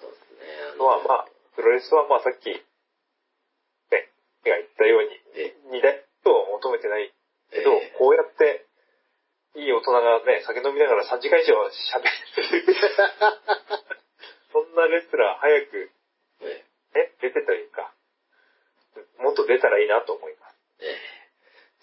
[0.00, 0.78] そうですね。
[0.78, 2.60] のはまあ、プロレスはまあさっき、ね、
[4.44, 5.14] が言ったように、
[5.70, 7.12] 二代とは求めてない
[7.50, 8.65] けど、えー、こうやって
[9.56, 12.02] いい大人がね、酒飲みながら3時間以上喋っ
[12.34, 12.64] てる。
[14.52, 15.90] そんなレスラー早く、
[16.40, 17.92] えね、出てというか、
[19.18, 20.56] もっと出たらいいなと思います。
[20.80, 21.16] ええ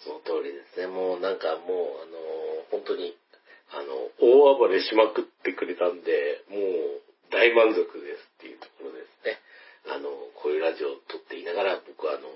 [0.03, 0.87] その通りですね。
[0.87, 2.19] もうなんかもう、あの、
[2.71, 3.17] 本当に、
[3.71, 7.01] あの、大暴れしまくってくれたんで、もう
[7.31, 9.39] 大満足ですっていうところですね。
[9.87, 12.27] あの、こういうラジオを撮っていながら、僕はあの、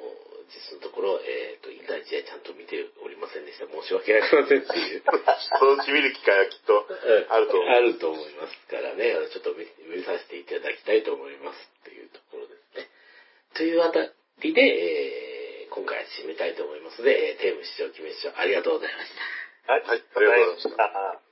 [0.48, 3.68] 実のところ、えっ、と、引退試合ちゃんと見ておりませんでした。
[3.68, 5.04] 申し訳ありませんっていう。
[5.60, 6.88] そのうち見る機会はきっと
[7.30, 7.70] あると思う。
[7.70, 12.90] あると思いますからね、あのちょっと見見させていただきたいと思いますっていうところですね。
[13.56, 15.38] というあたりで、えー
[15.70, 19.12] 今回締めたいと思いますので、えーテーム市場決め市場ありがとうございまし
[19.68, 19.74] た。
[19.74, 21.27] はい、はいありがとうございましたた。